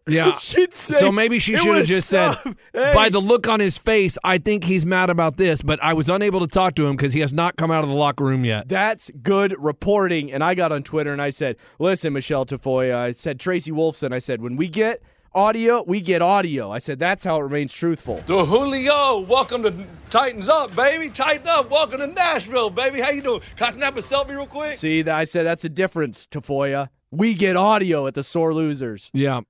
[0.08, 0.34] Yeah.
[0.38, 0.96] She'd say.
[0.96, 2.36] so maybe she should have was just said,
[2.74, 5.94] Hey." by the look on his face, I think he's mad about this, but I
[5.94, 8.24] was unable to talk to him because he has not come out of the locker
[8.24, 8.68] room yet.
[8.70, 10.32] That's good reporting.
[10.32, 14.14] And I got on Twitter and I said, listen, Michelle Tafoya, I said, Tracy Wolfson,
[14.14, 15.02] I said, when we get
[15.36, 16.72] audio, we get audio.
[16.72, 18.24] I said, that's how it remains truthful.
[18.28, 19.74] So Julio, welcome to
[20.10, 21.10] Titans Up, baby.
[21.10, 21.70] Tighten up.
[21.70, 23.02] Welcome to Nashville, baby.
[23.02, 23.42] How you doing?
[23.56, 24.72] Can I snap a selfie real quick?
[24.78, 26.90] See, that I said, that's the difference, Tafoya.
[27.12, 29.12] We get audio at the Sore Losers.
[29.14, 29.42] Yeah.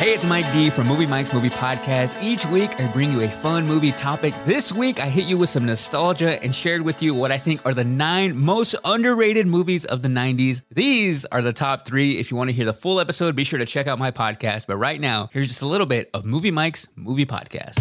[0.00, 2.22] Hey, it's Mike D from Movie Mike's Movie Podcast.
[2.22, 4.32] Each week, I bring you a fun movie topic.
[4.46, 7.66] This week, I hit you with some nostalgia and shared with you what I think
[7.66, 10.62] are the nine most underrated movies of the 90s.
[10.70, 12.12] These are the top three.
[12.12, 14.66] If you want to hear the full episode, be sure to check out my podcast.
[14.66, 17.76] But right now, here's just a little bit of Movie Mike's Movie Podcast.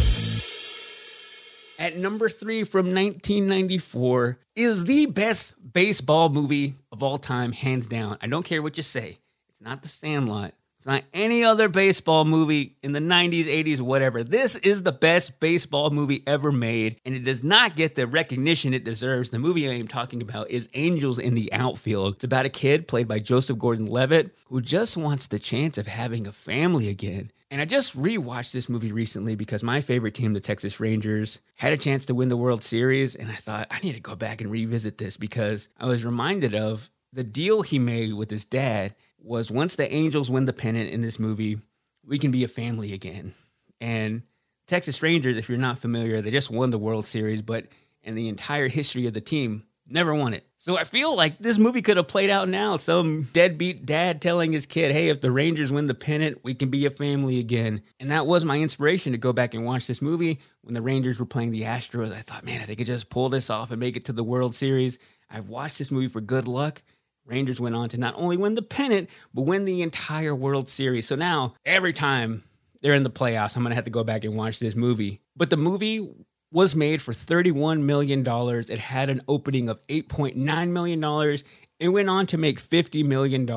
[1.80, 8.18] At number three from 1994 is the best baseball movie of all time, hands down.
[8.22, 9.20] I don't care what you say.
[9.48, 10.54] It's not The Sandlot.
[10.80, 14.24] It's not any other baseball movie in the 90s, 80s, whatever.
[14.24, 18.74] This is the best baseball movie ever made, and it does not get the recognition
[18.74, 19.30] it deserves.
[19.30, 22.16] The movie I am talking about is Angels in the Outfield.
[22.16, 25.86] It's about a kid played by Joseph Gordon Levitt who just wants the chance of
[25.86, 27.30] having a family again.
[27.52, 31.74] And I just rewatched this movie recently because my favorite team, the Texas Rangers, had
[31.74, 33.16] a chance to win the World Series.
[33.16, 36.56] And I thought, I need to go back and revisit this because I was reminded
[36.56, 40.90] of the deal he made with his dad was once the Angels win the pennant
[40.90, 41.60] in this movie,
[42.06, 43.34] we can be a family again.
[43.82, 44.24] And
[44.68, 47.68] Texas Rangers, if you're not familiar, they just won the World Series, but
[48.04, 50.46] in the entire history of the team, never won it.
[50.58, 52.76] So I feel like this movie could have played out now.
[52.78, 56.70] Some deadbeat dad telling his kid, hey, if the Rangers win the pennant, we can
[56.70, 57.82] be a family again.
[58.00, 60.40] And that was my inspiration to go back and watch this movie.
[60.62, 63.30] When the Rangers were playing the Astros, I thought, man, if they could just pull
[63.30, 65.00] this off and make it to the World Series.
[65.30, 66.82] I've watched this movie for good luck.
[67.30, 71.08] Rangers went on to not only win the pennant, but win the entire World Series.
[71.08, 72.44] So now, every time
[72.82, 75.22] they're in the playoffs, I'm going to have to go back and watch this movie.
[75.36, 76.10] But the movie
[76.52, 78.26] was made for $31 million.
[78.28, 81.38] It had an opening of $8.9 million.
[81.80, 83.48] It went on to make $50 million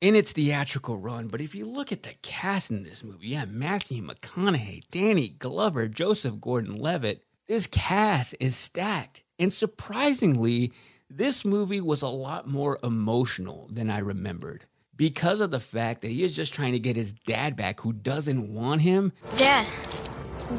[0.00, 1.28] in its theatrical run.
[1.28, 5.88] But if you look at the cast in this movie, yeah, Matthew McConaughey, Danny Glover,
[5.88, 9.22] Joseph Gordon Levitt, this cast is stacked.
[9.38, 10.72] And surprisingly,
[11.16, 14.64] this movie was a lot more emotional than I remembered
[14.96, 17.92] because of the fact that he is just trying to get his dad back who
[17.92, 19.12] doesn't want him.
[19.36, 19.66] Dad,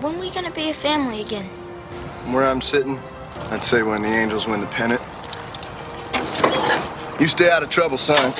[0.01, 1.45] when are we gonna be a family again?
[2.31, 2.99] Where I'm sitting,
[3.49, 5.01] I'd say when the Angels win the pennant.
[7.19, 8.33] You stay out of trouble, son.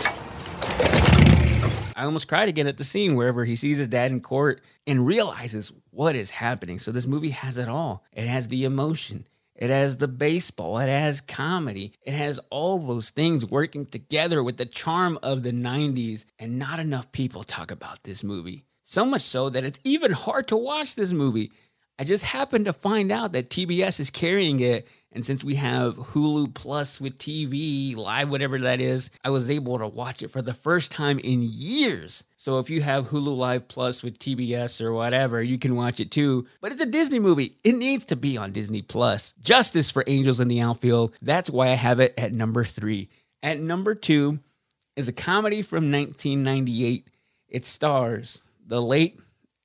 [1.95, 5.06] I almost cried again at the scene wherever he sees his dad in court and
[5.06, 6.78] realizes what is happening.
[6.78, 8.04] So this movie has it all.
[8.12, 9.26] It has the emotion.
[9.55, 10.79] It has the baseball.
[10.79, 11.93] It has comedy.
[12.01, 16.25] It has all those things working together with the charm of the 90s.
[16.39, 18.65] And not enough people talk about this movie.
[18.83, 21.51] So much so that it's even hard to watch this movie.
[21.99, 25.95] I just happened to find out that TBS is carrying it And since we have
[25.95, 30.41] Hulu Plus with TV, live, whatever that is, I was able to watch it for
[30.41, 32.23] the first time in years.
[32.36, 36.10] So if you have Hulu Live Plus with TBS or whatever, you can watch it
[36.10, 36.47] too.
[36.62, 37.58] But it's a Disney movie.
[37.63, 39.34] It needs to be on Disney Plus.
[39.41, 41.15] Justice for Angels in the Outfield.
[41.21, 43.08] That's why I have it at number three.
[43.43, 44.39] At number two
[44.95, 47.08] is a comedy from 1998.
[47.47, 49.19] It stars the late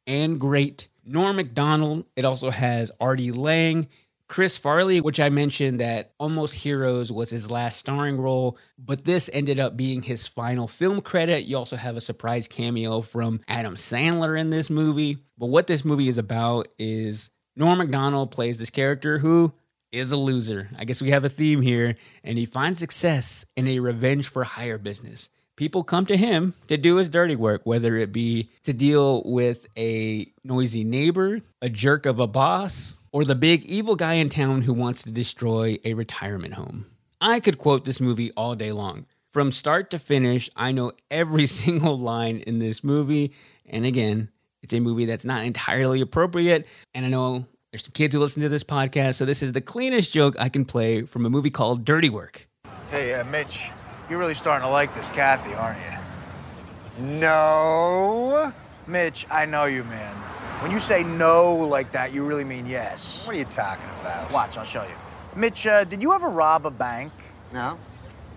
[0.07, 2.05] and great Norm MacDonald.
[2.17, 3.89] It also has Artie Lange,
[4.29, 9.31] Chris Farley, which I mentioned that Almost Heroes was his last starring role, but this
[9.33, 11.47] ended up being his final film credit.
[11.47, 15.17] You also have a surprise cameo from Adam Sandler in this movie.
[15.39, 19.55] But what this movie is about is Norm MacDonald plays this character who
[19.93, 20.69] is a loser.
[20.77, 24.45] I guess we have a theme here, and he finds success in a revenge for
[24.45, 28.73] hire business people come to him to do his dirty work, whether it be to
[28.73, 34.15] deal with a noisy neighbor, a jerk of a boss, or the big evil guy
[34.15, 36.87] in town who wants to destroy a retirement home.
[37.21, 39.07] I could quote this movie all day long.
[39.31, 43.35] From start to finish, I know every single line in this movie.
[43.67, 44.31] And again,
[44.63, 46.69] it's a movie that's not entirely appropriate.
[46.95, 49.61] And I know there's some kids who listen to this podcast, so this is the
[49.61, 52.49] cleanest joke I can play from a movie called Dirty Work.
[52.91, 53.71] Hey, uh, Mitch,
[54.09, 57.05] you're really starting to like this Kathy, aren't you?
[57.05, 58.53] No.
[58.87, 60.15] Mitch, I know you, man.
[60.63, 63.27] When you say no like that, you really mean yes.
[63.27, 64.33] What are you talking about?
[64.33, 64.95] Watch, I'll show you.
[65.37, 67.13] Mitch, uh, did you ever rob a bank?
[67.53, 67.79] No.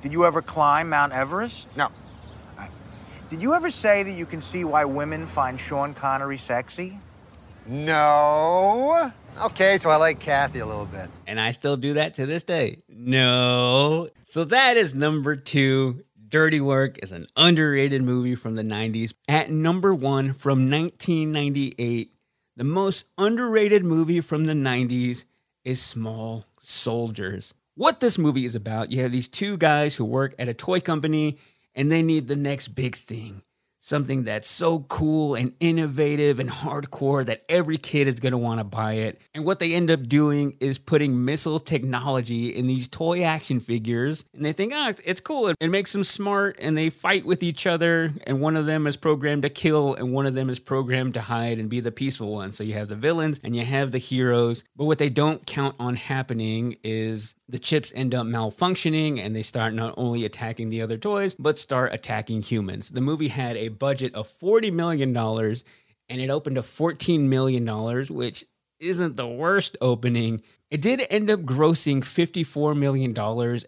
[0.01, 1.75] Did you ever climb Mount Everest?
[1.75, 1.89] No.
[3.29, 6.99] Did you ever say that you can see why women find Sean Connery sexy?
[7.67, 9.11] No.
[9.43, 11.09] Okay, so I like Kathy a little bit.
[11.25, 12.83] And I still do that to this day.
[12.89, 14.09] No.
[14.23, 16.03] So that is number two.
[16.27, 19.13] Dirty Work is an underrated movie from the 90s.
[19.27, 22.13] At number one from 1998,
[22.55, 25.25] the most underrated movie from the 90s
[25.65, 27.53] is Small Soldiers.
[27.75, 30.79] What this movie is about, you have these two guys who work at a toy
[30.79, 31.37] company
[31.75, 33.41] and they need the next big thing
[33.81, 38.59] something that's so cool and innovative and hardcore that every kid is going to want
[38.59, 39.19] to buy it.
[39.33, 44.23] And what they end up doing is putting missile technology in these toy action figures.
[44.33, 45.51] And they think, ah, oh, it's cool.
[45.59, 48.13] It makes them smart and they fight with each other.
[48.25, 51.21] And one of them is programmed to kill and one of them is programmed to
[51.21, 52.51] hide and be the peaceful one.
[52.51, 54.63] So you have the villains and you have the heroes.
[54.75, 59.41] But what they don't count on happening is the chips end up malfunctioning and they
[59.41, 62.89] start not only attacking the other toys, but start attacking humans.
[62.89, 67.65] The movie had a budget of $40 million and it opened to $14 million,
[68.07, 68.45] which
[68.79, 70.41] isn't the worst opening.
[70.69, 73.11] It did end up grossing $54 million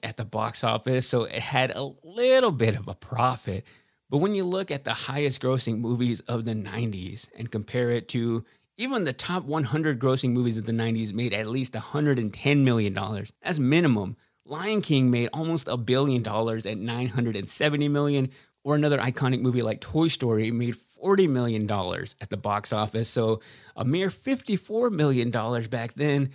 [0.01, 3.65] at the box office, so it had a little bit of a profit.
[4.09, 8.07] But when you look at the highest grossing movies of the 90s and compare it
[8.09, 8.45] to
[8.77, 13.25] even the top 100 grossing movies of the 90s made at least $110 million.
[13.41, 14.17] as minimum.
[14.45, 18.29] Lion King made almost a billion dollars at 970 million,
[18.63, 21.69] or another iconic movie like Toy Story made $40 million
[22.21, 23.09] at the box office.
[23.09, 23.41] So
[23.75, 26.31] a mere $54 million back then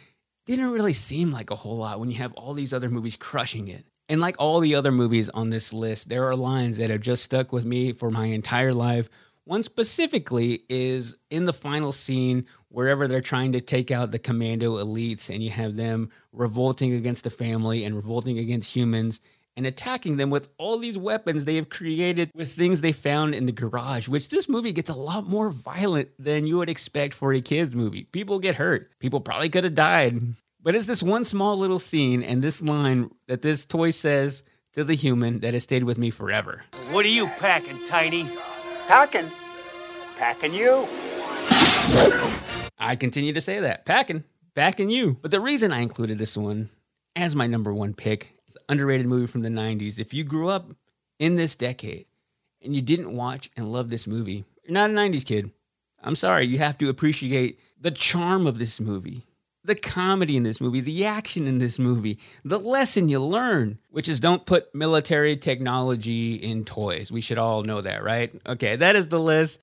[0.46, 3.68] didn't really seem like a whole lot when you have all these other movies crushing
[3.68, 3.84] it.
[4.10, 7.24] And like all the other movies on this list, there are lines that have just
[7.24, 9.10] stuck with me for my entire life
[9.48, 14.76] one specifically is in the final scene, wherever they're trying to take out the commando
[14.76, 19.20] elites, and you have them revolting against the family and revolting against humans
[19.56, 23.46] and attacking them with all these weapons they have created with things they found in
[23.46, 27.32] the garage, which this movie gets a lot more violent than you would expect for
[27.32, 28.04] a kids' movie.
[28.04, 30.20] People get hurt, people probably could have died.
[30.62, 34.42] But it's this one small little scene and this line that this toy says
[34.74, 36.64] to the human that has stayed with me forever.
[36.90, 38.28] What are you packing, Tiny?
[38.88, 39.30] Packing?
[40.16, 40.88] Packing you.
[42.78, 43.84] I continue to say that.
[43.84, 44.24] Packing.
[44.54, 45.18] Packing you.
[45.20, 46.70] But the reason I included this one
[47.14, 49.98] as my number one pick is underrated movie from the 90s.
[49.98, 50.72] If you grew up
[51.18, 52.06] in this decade
[52.62, 55.50] and you didn't watch and love this movie, you're not a 90s kid.
[56.02, 56.46] I'm sorry.
[56.46, 59.22] You have to appreciate the charm of this movie
[59.68, 64.08] the comedy in this movie, the action in this movie, the lesson you learn, which
[64.08, 67.12] is don't put military technology in toys.
[67.12, 68.32] We should all know that, right?
[68.46, 69.60] Okay, that is the list.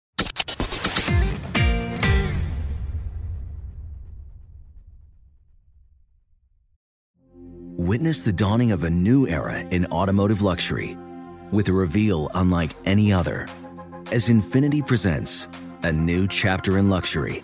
[7.77, 10.97] Witness the dawning of a new era in automotive luxury
[11.51, 13.47] with a reveal unlike any other
[14.11, 15.47] as Infiniti presents
[15.83, 17.43] a new chapter in luxury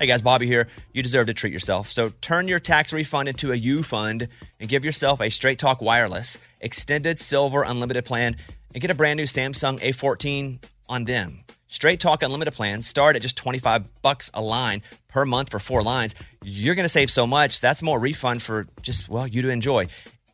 [0.00, 0.68] Hey guys, Bobby here.
[0.92, 1.90] You deserve to treat yourself.
[1.90, 4.28] So turn your tax refund into a U fund
[4.60, 8.36] and give yourself a Straight Talk Wireless extended silver unlimited plan
[8.72, 11.42] and get a brand new Samsung A14 on them.
[11.66, 15.82] Straight Talk unlimited plans start at just 25 bucks a line per month for 4
[15.82, 16.14] lines.
[16.44, 17.60] You're going to save so much.
[17.60, 19.88] That's more refund for just well, you to enjoy.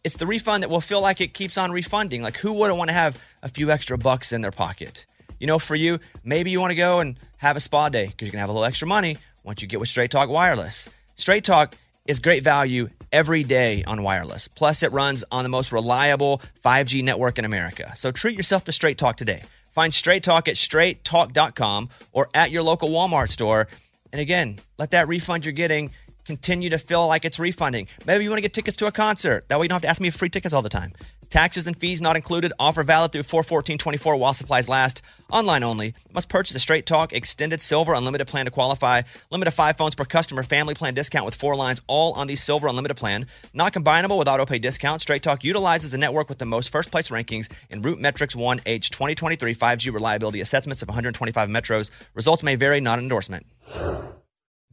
[0.05, 2.21] It's the refund that will feel like it keeps on refunding.
[2.21, 5.07] Like who wouldn't want to have a few extra bucks in their pocket?
[5.41, 8.29] You know, for you, maybe you want to go and have a spa day because
[8.29, 10.89] you're going to have a little extra money once you get with Straight Talk Wireless.
[11.17, 11.77] Straight Talk
[12.07, 14.49] is great value every day on wireless.
[14.49, 17.93] Plus, it runs on the most reliable 5G network in America.
[17.95, 19.43] So treat yourself to Straight Talk today.
[19.73, 23.69] Find Straight Talk at straighttalk.com or at your local Walmart store.
[24.13, 25.91] And again, let that refund you're getting
[26.25, 27.89] continue to feel like it's refunding.
[28.07, 29.49] Maybe you want to get tickets to a concert.
[29.49, 30.93] That way you don't have to ask me for free tickets all the time.
[31.31, 32.53] Taxes and fees not included.
[32.59, 35.03] Offer valid through 41424 while supplies last.
[35.31, 35.95] Online only.
[36.13, 39.03] Must purchase a Straight Talk Extended Silver Unlimited plan to qualify.
[39.31, 40.43] Limit of five phones per customer.
[40.43, 43.27] Family plan discount with four lines, all on the Silver Unlimited plan.
[43.53, 45.03] Not combinable with auto pay discount.
[45.03, 49.55] Straight Talk utilizes the network with the most first place rankings in RootMetrics 1H 2023
[49.55, 51.91] 5G reliability assessments of 125 metros.
[52.15, 53.47] Results may vary, not an endorsement.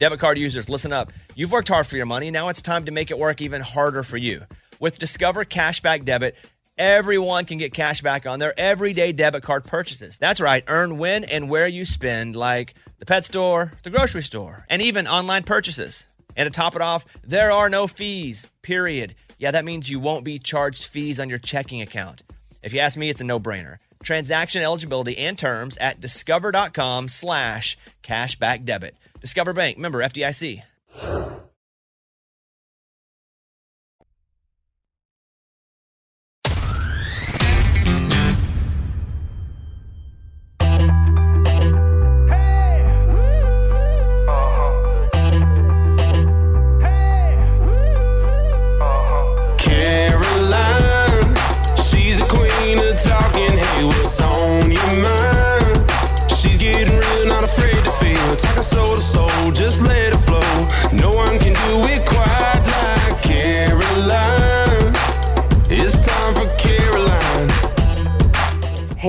[0.02, 1.14] Debit card users, listen up.
[1.36, 2.32] You've worked hard for your money.
[2.32, 4.42] Now it's time to make it work even harder for you.
[4.80, 6.36] With Discover Cashback Debit,
[6.76, 10.18] everyone can get cash back on their everyday debit card purchases.
[10.18, 14.66] That's right, earn when and where you spend, like the pet store, the grocery store,
[14.72, 16.08] and even online purchases.
[16.36, 19.14] And to top it off, there are no fees, period.
[19.38, 22.24] Yeah, that means you won't be charged fees on your checking account.
[22.64, 23.78] If you ask me, it's a no-brainer.
[24.02, 28.96] Transaction eligibility and terms at discover.com slash cashback debit.
[29.22, 30.64] Discover Bank, member FDIC.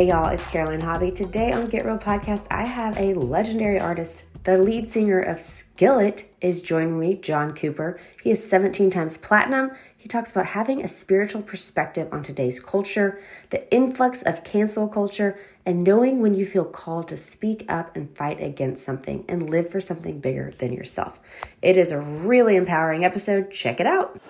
[0.03, 1.13] Hey y'all, it's Caroline Hobby.
[1.13, 4.25] Today on Get Real Podcast, I have a legendary artist.
[4.43, 8.01] The lead singer of Skillet is joining me, John Cooper.
[8.21, 9.71] He is 17 times platinum.
[9.97, 15.39] He talks about having a spiritual perspective on today's culture, the influx of cancel culture,
[15.65, 19.71] and knowing when you feel called to speak up and fight against something and live
[19.71, 21.21] for something bigger than yourself.
[21.63, 23.53] It is a really empowering episode.
[23.53, 24.21] Check it out.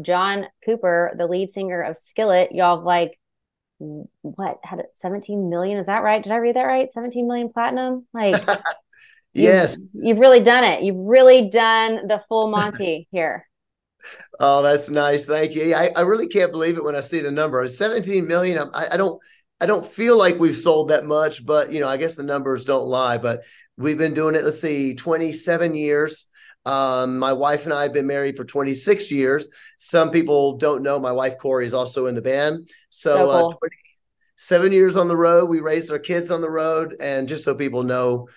[0.00, 3.18] John Cooper, the lead singer of Skillet, y'all like
[4.22, 5.78] what had it 17 million?
[5.78, 6.22] Is that right?
[6.22, 6.92] Did I read that right?
[6.92, 8.06] 17 million platinum?
[8.12, 8.42] Like
[9.34, 9.92] Yes.
[9.94, 10.82] you've, you've really done it.
[10.82, 13.48] You've really done the full Monty here.
[14.40, 15.24] Oh, that's nice.
[15.24, 15.74] Thank you.
[15.74, 17.66] I, I really can't believe it when I see the number.
[17.66, 18.70] 17 million.
[18.74, 19.20] I, I don't
[19.60, 22.64] I don't feel like we've sold that much, but you know, I guess the numbers
[22.64, 23.18] don't lie.
[23.18, 23.42] But
[23.76, 26.26] we've been doing it, let's see, 27 years.
[26.64, 29.48] Um, my wife and I have been married for 26 years.
[29.78, 32.68] Some people don't know my wife Korey is also in the band.
[32.90, 33.58] So, So uh, cool.
[34.38, 35.46] 27 years on the road.
[35.48, 36.96] We raised our kids on the road.
[37.00, 38.28] And just so people know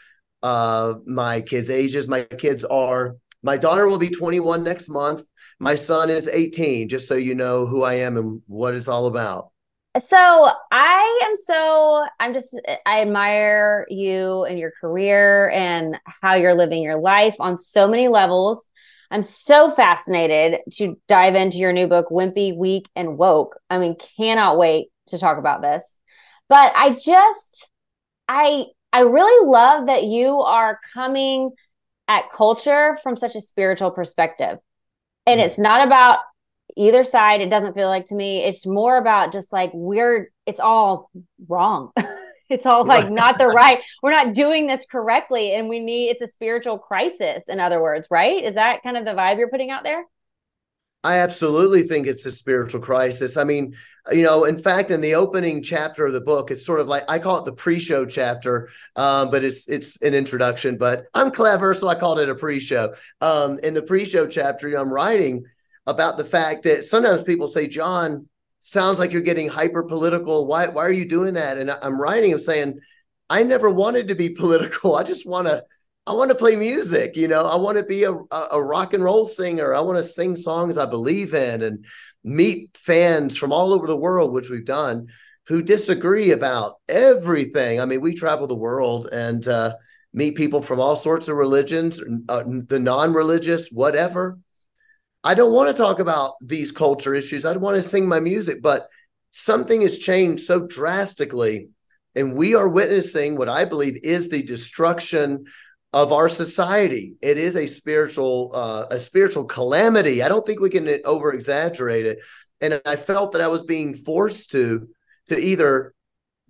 [0.41, 5.27] uh, my kids' ages, my kids are, my daughter will be 21 next month.
[5.59, 9.05] My son is 18, just so you know who I am and what it's all
[9.05, 9.51] about.
[9.97, 16.53] So I am so I'm just I admire you and your career and how you're
[16.53, 18.67] living your life on so many levels.
[19.09, 23.55] I'm so fascinated to dive into your new book, Wimpy, Weak, and Woke.
[23.69, 25.85] I mean, cannot wait to talk about this.
[26.49, 27.69] But I just
[28.27, 31.51] I I really love that you are coming
[32.09, 34.59] at culture from such a spiritual perspective.
[35.25, 35.47] And mm-hmm.
[35.47, 36.19] it's not about
[36.75, 37.41] either side.
[37.41, 38.43] It doesn't feel like to me.
[38.43, 41.09] It's more about just like we're it's all
[41.47, 41.91] wrong.
[42.49, 43.81] it's all like not the right.
[44.01, 45.53] We're not doing this correctly.
[45.53, 48.43] And we need it's a spiritual crisis, in other words, right?
[48.43, 50.03] Is that kind of the vibe you're putting out there?
[51.05, 53.37] I absolutely think it's a spiritual crisis.
[53.37, 53.75] I mean,
[54.11, 57.03] you know, in fact, in the opening chapter of the book, it's sort of like
[57.07, 60.77] I call it the pre-show chapter, um, but it's it's an introduction.
[60.77, 62.95] But I'm clever, so I called it a pre-show.
[63.21, 65.45] Um, in the pre-show chapter, I'm writing
[65.87, 68.27] about the fact that sometimes people say, "John,
[68.59, 70.47] sounds like you're getting hyper political.
[70.47, 72.79] Why why are you doing that?" And I'm writing, I'm saying,
[73.29, 74.95] I never wanted to be political.
[74.95, 75.63] I just want to
[76.07, 77.47] I want to play music, you know.
[77.47, 78.13] I want to be a,
[78.51, 79.73] a rock and roll singer.
[79.73, 81.85] I want to sing songs I believe in and
[82.23, 85.07] meet fans from all over the world, which we've done,
[85.47, 87.79] who disagree about everything.
[87.79, 89.75] I mean, we travel the world and uh,
[90.13, 94.37] meet people from all sorts of religions, uh, the non-religious, whatever.
[95.25, 97.45] I don't want to talk about these culture issues.
[97.45, 98.87] I want to sing my music, but
[99.31, 101.69] something has changed so drastically,
[102.15, 105.45] and we are witnessing what I believe is the destruction
[105.93, 107.15] of our society.
[107.23, 110.21] It is a spiritual uh, a spiritual calamity.
[110.21, 112.19] I don't think we can over exaggerate it.
[112.61, 114.87] And I felt that I was being forced to
[115.27, 115.93] to either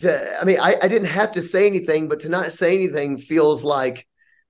[0.02, 3.18] to I mean I, I didn't have to say anything, but to not say anything
[3.18, 4.06] feels like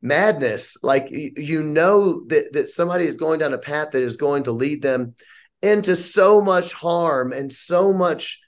[0.05, 0.77] madness.
[0.83, 4.51] Like you know that that somebody is going down a path that is going to
[4.51, 5.15] lead them
[5.61, 8.41] into so much harm and so much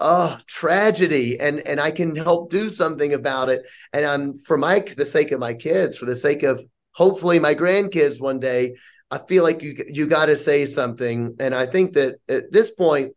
[0.00, 1.40] oh tragedy.
[1.40, 3.66] And and i can help do something about it.
[3.92, 6.60] And i'm for my the sake of my kids for the sake of
[6.92, 8.76] hopefully my grandkids one day
[9.10, 11.36] i feel like you you got to say something.
[11.40, 13.14] And i think that at this point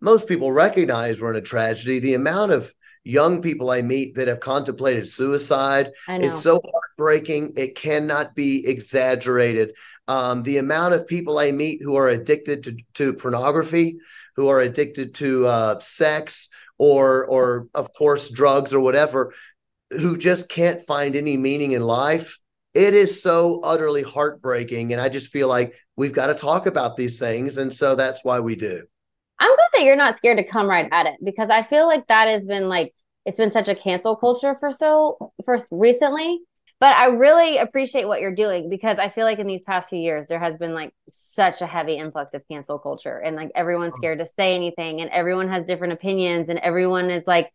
[0.00, 1.98] most people recognize we're in a tragedy.
[1.98, 2.72] The amount of
[3.04, 5.90] young people i meet that have contemplated suicide.
[6.24, 7.54] It's so heartbreaking.
[7.56, 9.74] It cannot be exaggerated.
[10.08, 13.98] Um, the amount of people i meet who are addicted to, to pornography
[14.36, 16.48] who are addicted to uh, sex
[16.78, 19.32] or or of course drugs or whatever
[19.90, 22.38] who just can't find any meaning in life
[22.74, 24.92] it is so utterly heartbreaking.
[24.92, 27.58] And i just feel like we've got to talk about these things.
[27.58, 28.84] And so that's why we do
[29.40, 32.06] i'm glad that you're not scared to come right at it because i feel like
[32.06, 36.40] that has been like it's been such a cancel culture for so for recently.
[36.78, 39.98] But I really appreciate what you're doing because I feel like in these past few
[39.98, 43.92] years there has been like such a heavy influx of cancel culture and like everyone's
[43.92, 43.98] mm.
[43.98, 47.52] scared to say anything and everyone has different opinions and everyone is like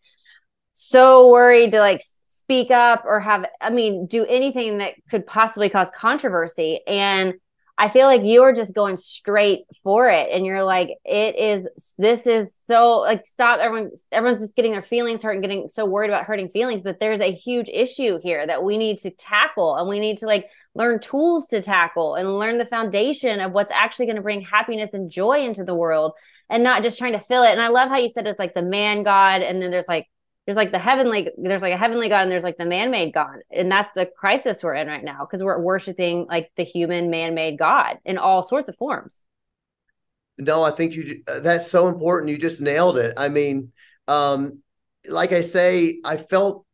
[0.73, 5.69] so worried to like speak up or have I mean do anything that could possibly
[5.69, 6.81] cause controversy.
[6.85, 7.33] And
[7.77, 12.25] I feel like you're just going straight for it and you're like it is this
[12.25, 16.09] is so like stop everyone everyone's just getting their feelings hurt and getting so worried
[16.09, 19.89] about hurting feelings but there's a huge issue here that we need to tackle and
[19.89, 24.05] we need to like learn tools to tackle and learn the foundation of what's actually
[24.05, 26.13] going to bring happiness and joy into the world
[26.49, 27.51] and not just trying to fill it.
[27.51, 30.07] And I love how you said it's like the man god and then there's like
[30.45, 33.37] there's like the heavenly there's like a heavenly god and there's like the man-made god.
[33.51, 37.57] And that's the crisis we're in right now because we're worshiping like the human man-made
[37.57, 39.23] god in all sorts of forms.
[40.37, 42.31] No i think you that's so important.
[42.31, 43.13] You just nailed it.
[43.17, 43.71] I mean
[44.07, 44.61] um
[45.07, 46.65] like i say i felt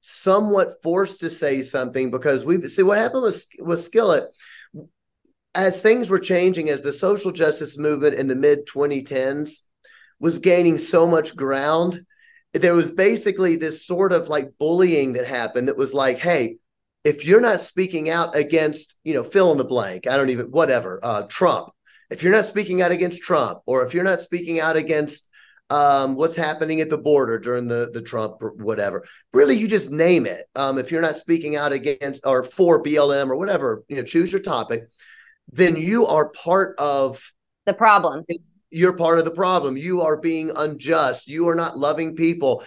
[0.00, 4.24] somewhat forced to say something because we see what happened with with skillet
[5.54, 9.62] as things were changing as the social justice movement in the mid 2010s
[10.20, 12.02] was gaining so much ground
[12.62, 16.58] there was basically this sort of like bullying that happened that was like, hey,
[17.04, 20.46] if you're not speaking out against, you know, fill in the blank, I don't even,
[20.46, 21.70] whatever, uh, Trump,
[22.10, 25.28] if you're not speaking out against Trump, or if you're not speaking out against
[25.70, 30.24] um, what's happening at the border during the the Trump whatever, really, you just name
[30.26, 30.46] it.
[30.54, 34.32] Um, if you're not speaking out against or for BLM or whatever, you know, choose
[34.32, 34.84] your topic,
[35.50, 37.32] then you are part of
[37.66, 38.24] the problem
[38.76, 39.76] you're part of the problem.
[39.76, 41.28] You are being unjust.
[41.28, 42.62] You are not loving people.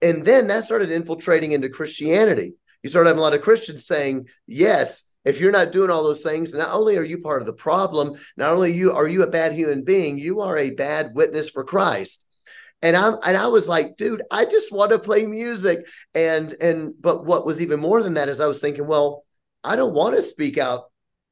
[0.00, 2.54] And then that started infiltrating into Christianity.
[2.82, 6.22] You started having a lot of Christians saying, yes, if you're not doing all those
[6.22, 9.26] things, not only are you part of the problem, not only you are you a
[9.26, 12.24] bad human being, you are a bad witness for Christ.
[12.80, 15.86] And I'm and I was like, dude, I just want to play music.
[16.14, 19.24] And and but what was even more than that is I was thinking, well,
[19.64, 20.84] I don't want to speak out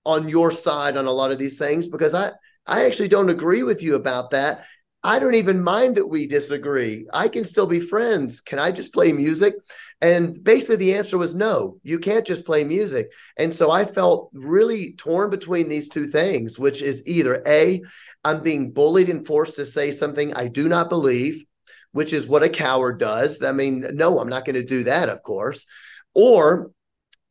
[0.04, 2.32] on your side on a lot of these things because I
[2.68, 4.64] I actually don't agree with you about that.
[5.02, 7.06] I don't even mind that we disagree.
[7.12, 8.40] I can still be friends.
[8.40, 9.54] Can I just play music?
[10.00, 13.10] And basically, the answer was no, you can't just play music.
[13.36, 17.82] And so I felt really torn between these two things, which is either A,
[18.24, 21.44] I'm being bullied and forced to say something I do not believe,
[21.92, 23.42] which is what a coward does.
[23.42, 25.66] I mean, no, I'm not going to do that, of course.
[26.12, 26.72] Or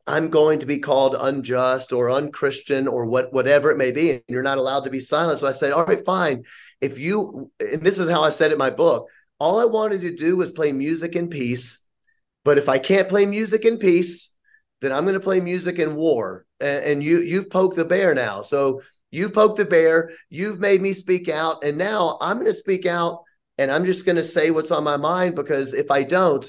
[0.08, 4.22] I'm going to be called unjust or unchristian or what whatever it may be, and
[4.28, 5.40] you're not allowed to be silent.
[5.40, 6.44] So I said, all right, fine.
[6.80, 10.00] If you and this is how I said it in my book, all I wanted
[10.02, 11.84] to do was play music in peace.
[12.44, 14.34] But if I can't play music in peace,
[14.80, 16.46] then I'm going to play music in war.
[16.60, 18.42] And, and you you've poked the bear now.
[18.42, 18.80] So
[19.10, 20.10] You've poked the bear.
[20.28, 21.64] You've made me speak out.
[21.64, 23.22] And now I'm going to speak out
[23.56, 26.48] and I'm just going to say what's on my mind because if I don't,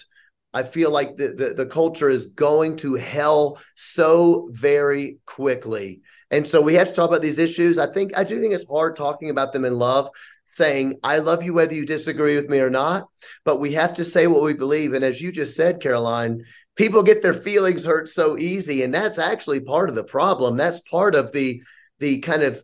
[0.54, 6.02] I feel like the, the, the culture is going to hell so very quickly.
[6.32, 7.78] And so we have to talk about these issues.
[7.78, 10.10] I think I do think it's hard talking about them in love,
[10.45, 13.08] saying, I love you whether you disagree with me or not.
[13.45, 14.93] But we have to say what we believe.
[14.93, 16.43] And as you just said, Caroline,
[16.76, 18.84] people get their feelings hurt so easy.
[18.84, 20.58] And that's actually part of the problem.
[20.58, 21.62] That's part of the
[22.00, 22.64] the kind of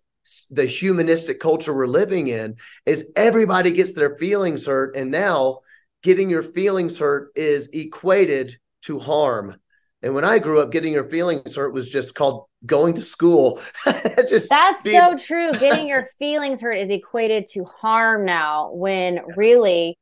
[0.49, 2.55] the humanistic culture we're living in
[2.85, 4.95] is everybody gets their feelings hurt.
[4.95, 5.59] And now
[6.05, 9.55] getting your feelings hurt is equated to harm.
[10.03, 13.59] And when I grew up, getting your feelings hurt was just called going to school.
[14.29, 15.51] just That's being- so true.
[15.53, 19.97] Getting your feelings hurt is equated to harm now when really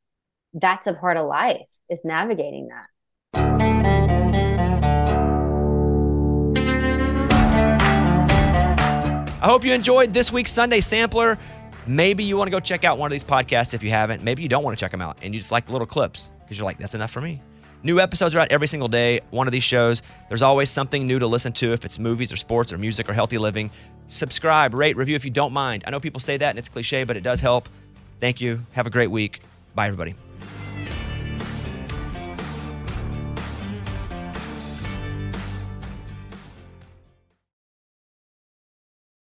[0.52, 2.84] that's a part of life is navigating that.
[9.40, 11.38] I hope you enjoyed this week's Sunday Sampler.
[11.86, 14.22] Maybe you want to go check out one of these podcasts if you haven't.
[14.22, 16.30] Maybe you don't want to check them out and you just like the little clips
[16.42, 17.40] because you're like, that's enough for me.
[17.82, 19.20] New episodes are out every single day.
[19.30, 22.36] One of these shows, there's always something new to listen to if it's movies or
[22.36, 23.70] sports or music or healthy living.
[24.06, 25.84] Subscribe, rate, review if you don't mind.
[25.86, 27.68] I know people say that and it's cliche, but it does help.
[28.20, 28.64] Thank you.
[28.72, 29.40] Have a great week.
[29.74, 30.14] Bye, everybody.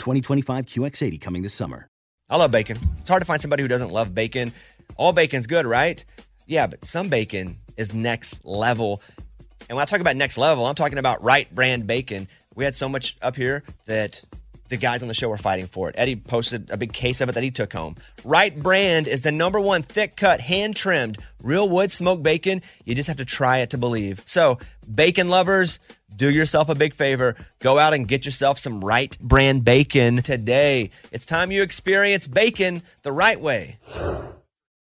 [0.00, 1.86] 2025 QX80 coming this summer.
[2.28, 2.78] I love bacon.
[2.98, 4.52] It's hard to find somebody who doesn't love bacon.
[4.96, 6.04] All bacon's good, right?
[6.46, 9.02] Yeah, but some bacon is next level.
[9.68, 12.26] And when I talk about next level, I'm talking about Wright brand bacon.
[12.54, 14.22] We had so much up here that
[14.70, 15.94] the guys on the show were fighting for it.
[15.98, 17.96] Eddie posted a big case of it that he took home.
[18.24, 22.62] Wright brand is the number one thick cut, hand trimmed, real wood smoked bacon.
[22.84, 24.22] You just have to try it to believe.
[24.26, 24.58] So,
[24.92, 25.78] bacon lovers,
[26.14, 27.36] do yourself a big favor.
[27.58, 30.90] Go out and get yourself some Wright brand bacon today.
[31.12, 33.78] It's time you experience bacon the right way.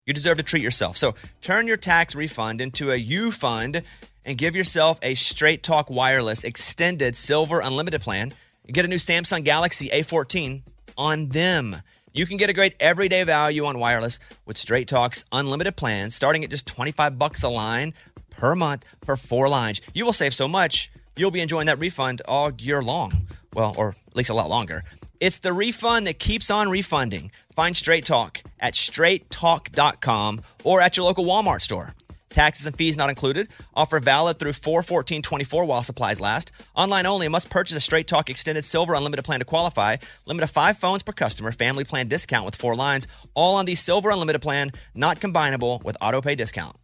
[0.05, 0.97] You deserve to treat yourself.
[0.97, 3.83] So turn your tax refund into a U fund
[4.25, 8.33] and give yourself a Straight Talk Wireless Extended Silver Unlimited plan.
[8.71, 10.61] Get a new Samsung Galaxy A14
[10.97, 11.75] on them.
[12.13, 16.45] You can get a great everyday value on wireless with Straight Talk's unlimited plans starting
[16.45, 17.93] at just 25 bucks a line
[18.29, 19.81] per month for four lines.
[19.93, 23.27] You will save so much, you'll be enjoying that refund all year long.
[23.53, 24.83] Well, or at least a lot longer.
[25.19, 27.31] It's the refund that keeps on refunding.
[27.53, 31.93] Find Straight Talk at straighttalk.com or at your local Walmart store.
[32.31, 33.47] Taxes and fees not included.
[33.73, 36.51] Offer valid through 41424 while supplies last.
[36.75, 37.27] Online only.
[37.27, 39.97] Must purchase a Straight Talk Extended Silver Unlimited plan to qualify.
[40.25, 41.51] Limit of five phones per customer.
[41.51, 43.07] Family plan discount with four lines.
[43.33, 46.75] All on the Silver Unlimited plan, not combinable with auto pay discount.